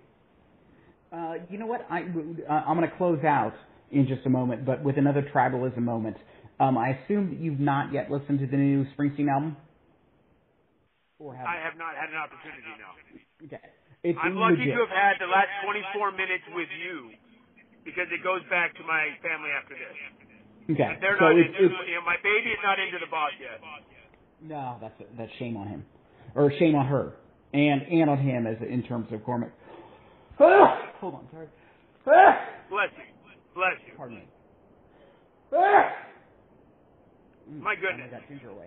Uh, 1.12 1.35
you 1.50 1.58
know 1.58 1.66
what? 1.66 1.87
I, 1.90 2.00
uh, 2.02 2.52
I'm 2.66 2.76
going 2.76 2.88
to 2.88 2.96
close 2.96 3.22
out 3.24 3.54
in 3.90 4.08
just 4.08 4.24
a 4.26 4.30
moment, 4.30 4.64
but 4.64 4.82
with 4.82 4.96
another 4.96 5.22
tribalism 5.35 5.78
moment. 5.78 6.16
Um, 6.58 6.78
I 6.78 6.96
assume 6.96 7.30
that 7.30 7.40
you've 7.40 7.61
not 7.61 7.92
yet 7.92 8.11
listened 8.11 8.40
to 8.40 8.46
the 8.46 8.56
new 8.56 8.87
Springsteen 8.96 9.28
album? 9.28 9.56
Or 11.18 11.35
have 11.35 11.46
I 11.46 11.56
have 11.62 11.76
not 11.78 11.94
had 11.94 12.11
an 12.11 12.16
opportunity 12.16 12.72
now. 12.78 12.98
Okay. 13.46 13.59
It's 14.02 14.18
I'm 14.18 14.35
lucky 14.35 14.66
legit. 14.66 14.74
to 14.74 14.81
have 14.83 14.94
had 14.94 15.14
the 15.22 15.31
last 15.31 15.50
24 15.62 16.12
minutes 16.12 16.42
with 16.55 16.68
you 16.74 17.11
because 17.85 18.07
it 18.11 18.22
goes 18.22 18.42
back 18.50 18.74
to 18.78 18.83
my 18.83 19.14
family 19.22 19.50
after 19.55 19.74
this. 19.74 19.94
Okay. 20.74 20.98
They're 21.00 21.18
so 21.18 21.31
not. 21.31 21.38
it's, 21.38 21.55
into, 21.55 21.70
it's, 21.70 21.74
you 21.87 21.94
know, 21.94 22.07
my 22.07 22.16
baby 22.22 22.50
is 22.50 22.62
not 22.62 22.78
into 22.78 22.98
the 22.98 23.11
boss 23.11 23.31
yet. 23.38 23.59
no, 24.42 24.78
that's 24.81 24.94
that's 25.18 25.31
shame 25.38 25.57
on 25.57 25.66
him, 25.66 25.85
or 26.35 26.52
shame 26.59 26.74
on 26.74 26.87
her, 26.87 27.14
and 27.52 27.83
and 27.83 28.11
on 28.11 28.18
him 28.18 28.46
as 28.46 28.57
in 28.62 28.83
terms 28.85 29.07
of 29.12 29.24
Cormac. 29.24 29.50
Hold 30.38 31.14
on, 31.14 31.26
sorry. 31.31 31.48
Bless 32.70 32.90
you. 32.96 33.05
Bless 33.55 33.74
you. 33.87 33.94
Pardon 33.96 34.18
me. 34.18 34.24
My 37.61 37.74
goodness. 37.74 38.09
I 38.09 38.18
got 38.18 38.28
ginger 38.28 38.50
away. 38.50 38.66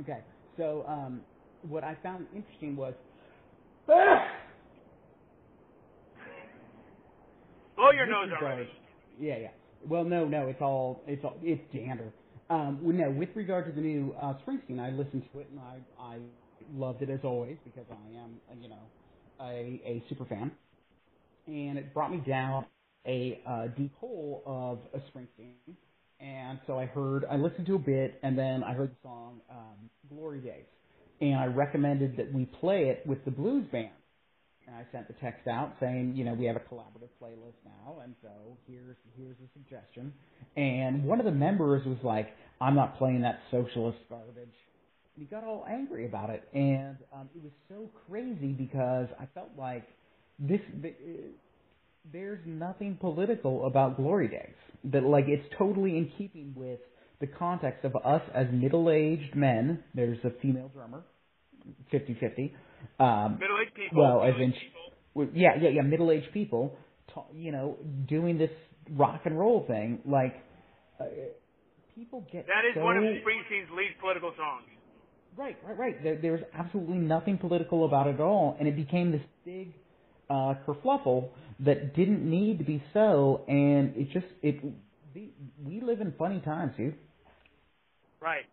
Okay, 0.00 0.20
so 0.56 0.84
um, 0.88 1.20
what 1.68 1.84
I 1.84 1.96
found 2.02 2.26
interesting 2.34 2.76
was. 2.76 2.94
Blow 7.76 7.90
your 7.92 8.06
nose 8.06 8.28
already. 8.40 8.68
Yeah, 9.18 9.38
yeah. 9.38 9.48
Well, 9.88 10.04
no, 10.04 10.26
no, 10.26 10.46
it's 10.48 10.60
all 10.60 11.02
it's 11.06 11.24
all 11.24 11.36
it's 11.42 11.62
dander. 11.74 12.12
Um, 12.50 12.78
well, 12.82 12.94
no, 12.94 13.10
with 13.10 13.30
regard 13.34 13.66
to 13.66 13.72
the 13.72 13.80
new 13.80 14.14
uh, 14.20 14.34
Springsteen, 14.46 14.78
I 14.80 14.90
listened 14.90 15.24
to 15.32 15.40
it 15.40 15.48
and 15.50 15.60
I 15.60 15.78
I 16.00 16.18
loved 16.74 17.02
it 17.02 17.10
as 17.10 17.20
always 17.24 17.56
because 17.64 17.86
I 17.90 18.18
am 18.18 18.40
uh, 18.50 18.54
you 18.60 18.68
know 18.68 18.90
a 19.40 19.82
a 19.84 20.04
super 20.08 20.24
fan, 20.26 20.52
and 21.48 21.78
it 21.78 21.92
brought 21.92 22.12
me 22.12 22.18
down 22.26 22.66
a 23.06 23.40
uh, 23.48 23.66
deep 23.76 23.94
hole 23.98 24.42
of 24.46 24.78
a 24.94 24.98
Springsteen. 25.10 25.74
And 26.20 26.60
so 26.66 26.78
I 26.78 26.84
heard, 26.84 27.24
I 27.30 27.36
listened 27.36 27.66
to 27.66 27.76
a 27.76 27.78
bit, 27.78 28.20
and 28.22 28.38
then 28.38 28.62
I 28.62 28.74
heard 28.74 28.90
the 28.90 28.96
song 29.02 29.40
um, 29.50 29.90
"Glory 30.14 30.40
Days," 30.40 30.66
and 31.20 31.36
I 31.36 31.46
recommended 31.46 32.16
that 32.16 32.32
we 32.32 32.46
play 32.46 32.88
it 32.88 33.06
with 33.06 33.24
the 33.24 33.30
blues 33.30 33.66
band. 33.70 33.90
And 34.66 34.76
I 34.76 34.86
sent 34.92 35.08
the 35.08 35.14
text 35.14 35.48
out 35.48 35.74
saying, 35.80 36.14
you 36.16 36.24
know, 36.24 36.34
we 36.34 36.46
have 36.46 36.56
a 36.56 36.60
collaborative 36.60 37.10
playlist 37.20 37.58
now, 37.64 37.98
and 38.04 38.14
so 38.22 38.28
here's 38.68 38.96
here's 39.16 39.36
a 39.38 39.48
suggestion. 39.52 40.12
And 40.56 41.04
one 41.04 41.18
of 41.18 41.26
the 41.26 41.32
members 41.32 41.84
was 41.86 41.98
like, 42.04 42.28
"I'm 42.60 42.76
not 42.76 42.96
playing 42.96 43.22
that 43.22 43.40
socialist 43.50 43.98
garbage." 44.08 44.54
And 45.16 45.16
he 45.16 45.24
got 45.24 45.42
all 45.42 45.66
angry 45.68 46.06
about 46.06 46.30
it, 46.30 46.48
and 46.54 46.96
um, 47.12 47.28
it 47.34 47.42
was 47.42 47.52
so 47.68 47.90
crazy 48.08 48.52
because 48.52 49.08
I 49.18 49.26
felt 49.34 49.50
like 49.58 49.88
this. 50.38 50.60
The, 50.80 50.94
there's 52.12 52.40
nothing 52.46 52.96
political 53.00 53.66
about 53.66 53.96
Glory 53.96 54.28
Days. 54.28 54.54
That 54.84 55.02
like 55.02 55.24
it's 55.26 55.44
totally 55.58 55.96
in 55.96 56.12
keeping 56.16 56.54
with 56.56 56.78
the 57.20 57.26
context 57.26 57.84
of 57.84 57.94
us 57.96 58.22
as 58.34 58.46
middle-aged 58.52 59.34
men. 59.36 59.84
There's 59.94 60.18
a 60.24 60.30
female 60.42 60.70
drummer, 60.74 61.02
50-50. 61.92 62.52
Um, 62.98 63.38
Middle-aged 63.38 63.74
people. 63.74 64.02
well, 64.02 64.24
as 64.24 64.34
in, 64.40 64.54
well, 65.14 65.28
yeah, 65.34 65.50
yeah, 65.60 65.68
yeah, 65.68 65.82
middle-aged 65.82 66.32
people, 66.32 66.76
you 67.34 67.52
know, 67.52 67.76
doing 68.08 68.38
this 68.38 68.50
rock 68.90 69.20
and 69.26 69.38
roll 69.38 69.66
thing. 69.66 70.00
Like, 70.06 70.34
uh, 70.98 71.04
people 71.94 72.26
get 72.32 72.46
that 72.46 72.64
is 72.68 72.74
so 72.74 72.80
one 72.82 72.96
of 72.96 73.02
Springsteen's 73.02 73.70
least 73.76 74.00
political 74.00 74.32
songs. 74.36 74.64
Right, 75.36 75.56
right, 75.64 75.78
right. 75.78 76.02
There, 76.02 76.18
there's 76.20 76.42
absolutely 76.54 76.98
nothing 76.98 77.38
political 77.38 77.84
about 77.84 78.06
it 78.06 78.14
at 78.14 78.20
all, 78.20 78.56
and 78.58 78.66
it 78.66 78.76
became 78.76 79.12
this 79.12 79.22
big 79.44 79.74
uh, 80.28 80.54
kerfluffle 80.66 81.28
that 81.60 81.94
didn't 81.94 82.28
need 82.28 82.58
to 82.58 82.64
be 82.64 82.82
so, 82.94 83.44
and 83.46 83.94
it 83.96 84.10
just 84.12 84.26
it. 84.42 84.60
We 85.64 85.80
live 85.82 86.00
in 86.00 86.14
funny 86.18 86.40
times, 86.40 86.72
dude. 86.76 86.94
Right. 88.20 88.44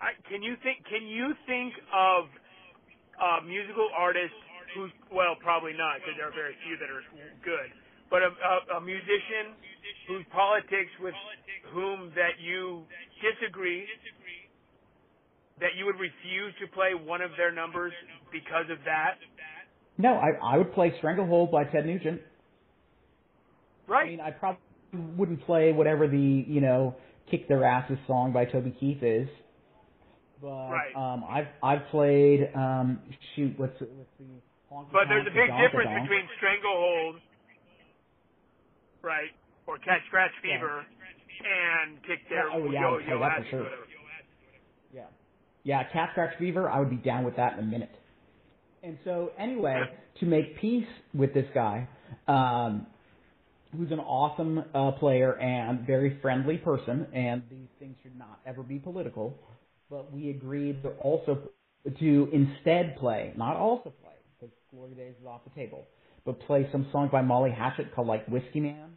I, 0.00 0.14
can 0.30 0.42
you 0.42 0.54
think? 0.62 0.86
Can 0.86 1.06
you 1.06 1.34
think 1.46 1.74
of 1.92 2.26
a 3.18 3.46
musical 3.46 3.88
artist 3.96 4.34
who's 4.74 4.90
well, 5.14 5.38
probably 5.38 5.72
not, 5.72 6.02
because 6.02 6.18
there 6.18 6.26
are 6.26 6.34
very 6.34 6.54
few 6.66 6.74
that 6.78 6.90
are 6.90 7.02
good. 7.46 7.70
But 8.10 8.22
a, 8.22 8.30
a, 8.30 8.78
a 8.78 8.80
musician 8.80 9.54
whose 10.08 10.26
politics 10.34 10.90
with 11.00 11.14
whom 11.72 12.10
that 12.14 12.38
you 12.42 12.82
disagree, 13.22 13.86
that 15.60 15.78
you 15.78 15.86
would 15.86 15.98
refuse 15.98 16.52
to 16.60 16.66
play 16.74 16.94
one 16.94 17.22
of 17.22 17.30
their 17.38 17.50
numbers 17.50 17.92
because 18.30 18.66
of 18.70 18.78
that. 18.84 19.18
No, 19.96 20.14
I 20.14 20.34
I 20.42 20.58
would 20.58 20.74
play 20.74 20.92
Stranglehold 20.98 21.50
by 21.50 21.64
Ted 21.64 21.86
Nugent. 21.86 22.20
Right. 23.86 24.06
I 24.06 24.10
mean, 24.10 24.20
I 24.20 24.30
probably 24.30 24.60
wouldn't 25.16 25.44
play 25.46 25.72
whatever 25.72 26.08
the 26.08 26.44
you 26.46 26.60
know 26.60 26.96
kick 27.30 27.48
their 27.48 27.64
asses 27.64 27.98
song 28.06 28.32
by 28.32 28.44
Toby 28.44 28.70
Keith 28.78 29.02
is. 29.02 29.28
But 30.40 30.70
Right. 30.70 30.94
um, 30.96 31.24
I've 31.28 31.48
I've 31.62 31.86
played 31.90 32.50
um, 32.54 33.00
shoot 33.34 33.58
what's 33.58 33.78
the- 33.78 33.86
what's 33.86 34.10
the 34.18 34.24
honky 34.70 34.92
But 34.92 35.08
there's 35.08 35.26
a 35.26 35.30
big 35.30 35.50
difference 35.56 35.88
donk. 35.90 36.02
between 36.02 36.28
stranglehold, 36.36 37.20
right, 39.02 39.30
or 39.66 39.78
cat 39.78 40.00
scratch 40.08 40.32
fever, 40.42 40.84
and 41.44 42.02
kick 42.02 42.28
their 42.28 42.48
Yeah, 42.48 42.54
oh, 42.54 42.70
yeah, 42.70 42.80
yo 42.80 42.98
yo 42.98 43.22
ass 43.24 43.44
sure. 43.50 43.66
Yeah. 44.92 45.06
Yeah, 45.64 45.82
Cat 45.84 46.10
Scratch 46.12 46.36
Fever, 46.38 46.68
I 46.68 46.78
would 46.78 46.90
be 46.90 46.96
down 46.96 47.24
with 47.24 47.36
that 47.36 47.54
in 47.54 47.60
a 47.60 47.62
minute. 47.62 47.94
And 48.82 48.98
so, 49.02 49.32
anyway, 49.38 49.80
to 50.20 50.26
make 50.26 50.58
peace 50.58 50.86
with 51.14 51.32
this 51.32 51.46
guy, 51.54 51.88
um, 52.28 52.86
who's 53.76 53.90
an 53.90 54.00
awesome 54.00 54.64
uh, 54.74 54.92
player 54.92 55.38
and 55.38 55.86
very 55.86 56.18
friendly 56.20 56.56
person, 56.56 57.06
and 57.12 57.42
these 57.50 57.68
things 57.78 57.96
should 58.02 58.18
not 58.18 58.40
ever 58.46 58.62
be 58.62 58.78
political, 58.78 59.34
but 59.90 60.12
we 60.12 60.30
agreed 60.30 60.82
to 60.82 60.90
also 61.00 61.38
to 61.98 62.28
instead 62.32 62.96
play, 62.96 63.32
not 63.36 63.56
also 63.56 63.92
play, 64.02 64.14
because 64.38 64.54
Glory 64.70 64.92
Days 64.92 65.14
is 65.20 65.26
off 65.26 65.42
the 65.44 65.60
table, 65.60 65.84
but 66.24 66.40
play 66.40 66.68
some 66.72 66.86
song 66.92 67.08
by 67.12 67.20
Molly 67.22 67.50
Hatchet 67.50 67.94
called 67.94 68.08
like 68.08 68.26
Whiskey 68.26 68.60
Man, 68.60 68.96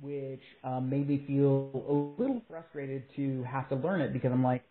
which 0.00 0.42
um, 0.64 0.88
made 0.88 1.08
me 1.08 1.24
feel 1.26 1.70
a 1.74 2.20
little 2.20 2.42
frustrated 2.48 3.04
to 3.16 3.42
have 3.44 3.68
to 3.68 3.74
learn 3.74 4.00
it 4.00 4.12
because 4.12 4.30
I'm 4.32 4.44
like, 4.44 4.62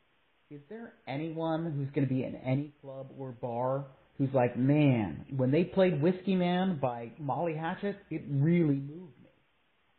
is 0.50 0.62
there 0.70 0.94
anyone 1.08 1.72
who's 1.74 1.90
going 1.94 2.08
to 2.08 2.14
be 2.14 2.24
in 2.24 2.36
any 2.38 2.74
club 2.82 3.12
or 3.20 3.32
bar 3.32 3.86
who's 4.18 4.30
like, 4.34 4.58
man, 4.58 5.26
when 5.38 5.52
they 5.52 5.64
played 5.64 6.02
Whiskey 6.02 6.36
Man 6.36 6.80
by 6.82 7.12
Molly 7.20 7.56
Hatchet, 7.56 7.98
it 8.10 8.24
really 8.30 8.76
moved. 8.76 9.09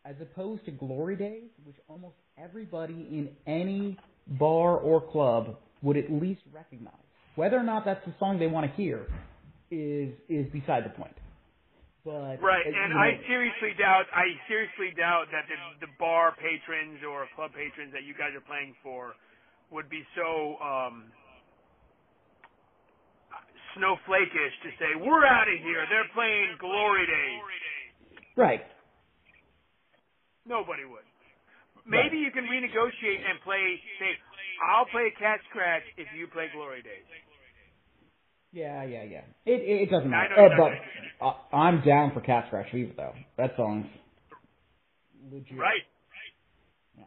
As 0.05 0.17
opposed 0.21 0.65
to 0.65 0.71
Glory 0.71 1.17
Days, 1.17 1.51
which 1.65 1.77
almost 1.89 2.15
everybody 2.39 2.95
in 2.95 3.29
any 3.47 3.99
bar 4.39 4.77
or 4.77 5.01
club 5.01 5.57
would 5.83 5.97
at 5.97 6.11
least 6.11 6.41
recognize. 6.53 6.95
Whether 7.37 7.57
or 7.57 7.63
not 7.63 7.85
that's 7.85 8.05
the 8.07 8.15
song 8.19 8.39
they 8.39 8.47
want 8.47 8.71
to 8.71 8.77
hear 8.77 9.07
is 9.71 10.11
is 10.29 10.51
beside 10.53 10.85
the 10.85 10.91
point. 10.91 11.15
But 12.05 12.41
Right, 12.41 12.65
uh, 12.65 12.69
and 12.69 12.91
you 12.91 12.95
know, 12.95 13.01
I 13.01 13.21
seriously 13.29 13.77
doubt, 13.79 14.09
I 14.15 14.33
seriously 14.49 14.97
doubt 14.97 15.27
that 15.33 15.45
the, 15.53 15.87
the 15.87 15.93
bar 15.99 16.33
patrons 16.33 17.05
or 17.05 17.29
club 17.37 17.53
patrons 17.53 17.93
that 17.93 18.05
you 18.09 18.15
guys 18.17 18.33
are 18.33 18.45
playing 18.49 18.75
for 18.83 19.13
would 19.71 19.89
be 19.93 20.03
so 20.17 20.57
um, 20.65 21.13
snowflakish 23.77 24.55
to 24.65 24.71
say 24.81 24.97
we're 24.97 25.27
out 25.27 25.47
of 25.47 25.59
here. 25.61 25.85
They're 25.93 26.11
playing 26.15 26.57
Glory 26.59 27.07
Days. 27.07 27.41
right. 28.37 28.65
Nobody 30.47 30.85
would. 30.85 31.05
Maybe 31.87 32.19
you 32.19 32.31
can 32.31 32.45
renegotiate 32.45 33.21
and 33.29 33.41
play. 33.43 33.81
Say, 33.99 34.13
I'll 34.69 34.87
play 34.87 35.13
Cat 35.19 35.41
Scratch 35.49 35.83
if 35.97 36.07
you 36.17 36.27
play 36.29 36.47
Glory 36.55 36.83
Days. 36.83 37.07
Yeah, 38.53 38.83
yeah, 38.85 39.05
yeah. 39.05 39.21
It 39.47 39.63
it, 39.87 39.91
doesn't 39.91 40.11
matter. 40.11 40.35
Uh, 40.35 40.49
but 40.59 41.25
uh, 41.25 41.57
I'm 41.57 41.83
down 41.83 42.13
for 42.13 42.21
Cat 42.21 42.45
Scratch 42.49 42.71
Fever 42.73 42.93
though. 42.97 43.15
That 43.39 43.53
song's 43.57 43.87
legit. 45.31 45.57
Right. 45.57 45.83
Yeah. 46.99 47.05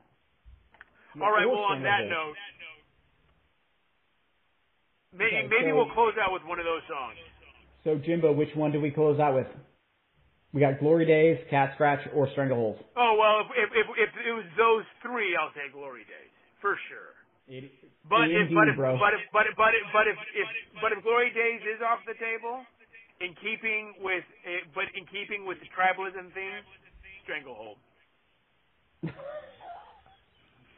All 1.22 1.32
right. 1.32 1.46
Well, 1.46 1.60
on 1.60 1.84
that 1.84 2.08
note, 2.10 2.36
maybe 5.14 5.36
Okay, 5.36 5.48
maybe 5.50 5.70
so- 5.72 5.76
we'll 5.76 5.92
close 5.94 6.14
out 6.24 6.32
with 6.32 6.44
one 6.46 6.60
of 6.60 6.66
those 6.66 6.82
songs. 6.88 7.18
So 7.84 7.98
Jimbo, 7.98 8.32
which 8.32 8.56
one 8.56 8.72
do 8.72 8.80
we 8.80 8.92
close 8.92 9.20
out 9.20 9.36
with? 9.36 9.48
We 10.54 10.62
got 10.62 10.80
Glory 10.80 11.10
Days, 11.10 11.42
Cat 11.50 11.74
Scratch, 11.74 12.06
or 12.14 12.30
Stranglehold. 12.30 12.78
Oh 12.96 13.18
well, 13.18 13.42
if 13.42 13.74
if 13.74 13.74
if, 13.74 13.88
if 13.98 14.10
it 14.22 14.34
was 14.38 14.46
those 14.54 14.86
three, 15.02 15.34
I'll 15.34 15.50
say 15.58 15.74
Glory 15.74 16.06
Days 16.06 16.30
for 16.62 16.78
sure. 16.88 17.18
It, 17.50 17.74
But 18.06 18.30
if 18.30 18.54
but 18.54 18.70
if 18.70 18.78
but 18.78 19.18
if 19.18 19.22
but 19.34 19.50
if 19.50 19.58
but 19.58 19.74
if 19.74 19.84
but 19.90 20.06
if, 20.06 20.18
if 20.38 20.48
but 20.78 20.92
if 20.94 21.02
Glory 21.02 21.34
Days 21.34 21.60
is 21.66 21.82
off 21.82 22.06
the 22.06 22.14
table, 22.22 22.62
in 23.18 23.34
keeping 23.42 23.98
with 24.06 24.24
eh, 24.46 24.62
but 24.78 24.86
in 24.94 25.10
keeping 25.10 25.50
with 25.50 25.58
the 25.58 25.66
tribalism 25.74 26.30
thing, 26.38 26.62
Stranglehold. 27.26 27.82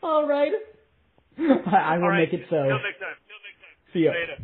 All 0.01 0.25
right. 0.25 0.55
I, 1.37 1.43
I 1.77 1.97
will 1.99 2.15
right. 2.15 2.31
make 2.31 2.31
it 2.31 2.47
so. 2.49 2.63
Till 2.63 2.79
next 2.79 3.03
time. 3.03 3.19
See 3.91 4.07
ya. 4.07 4.15
Later. 4.15 4.39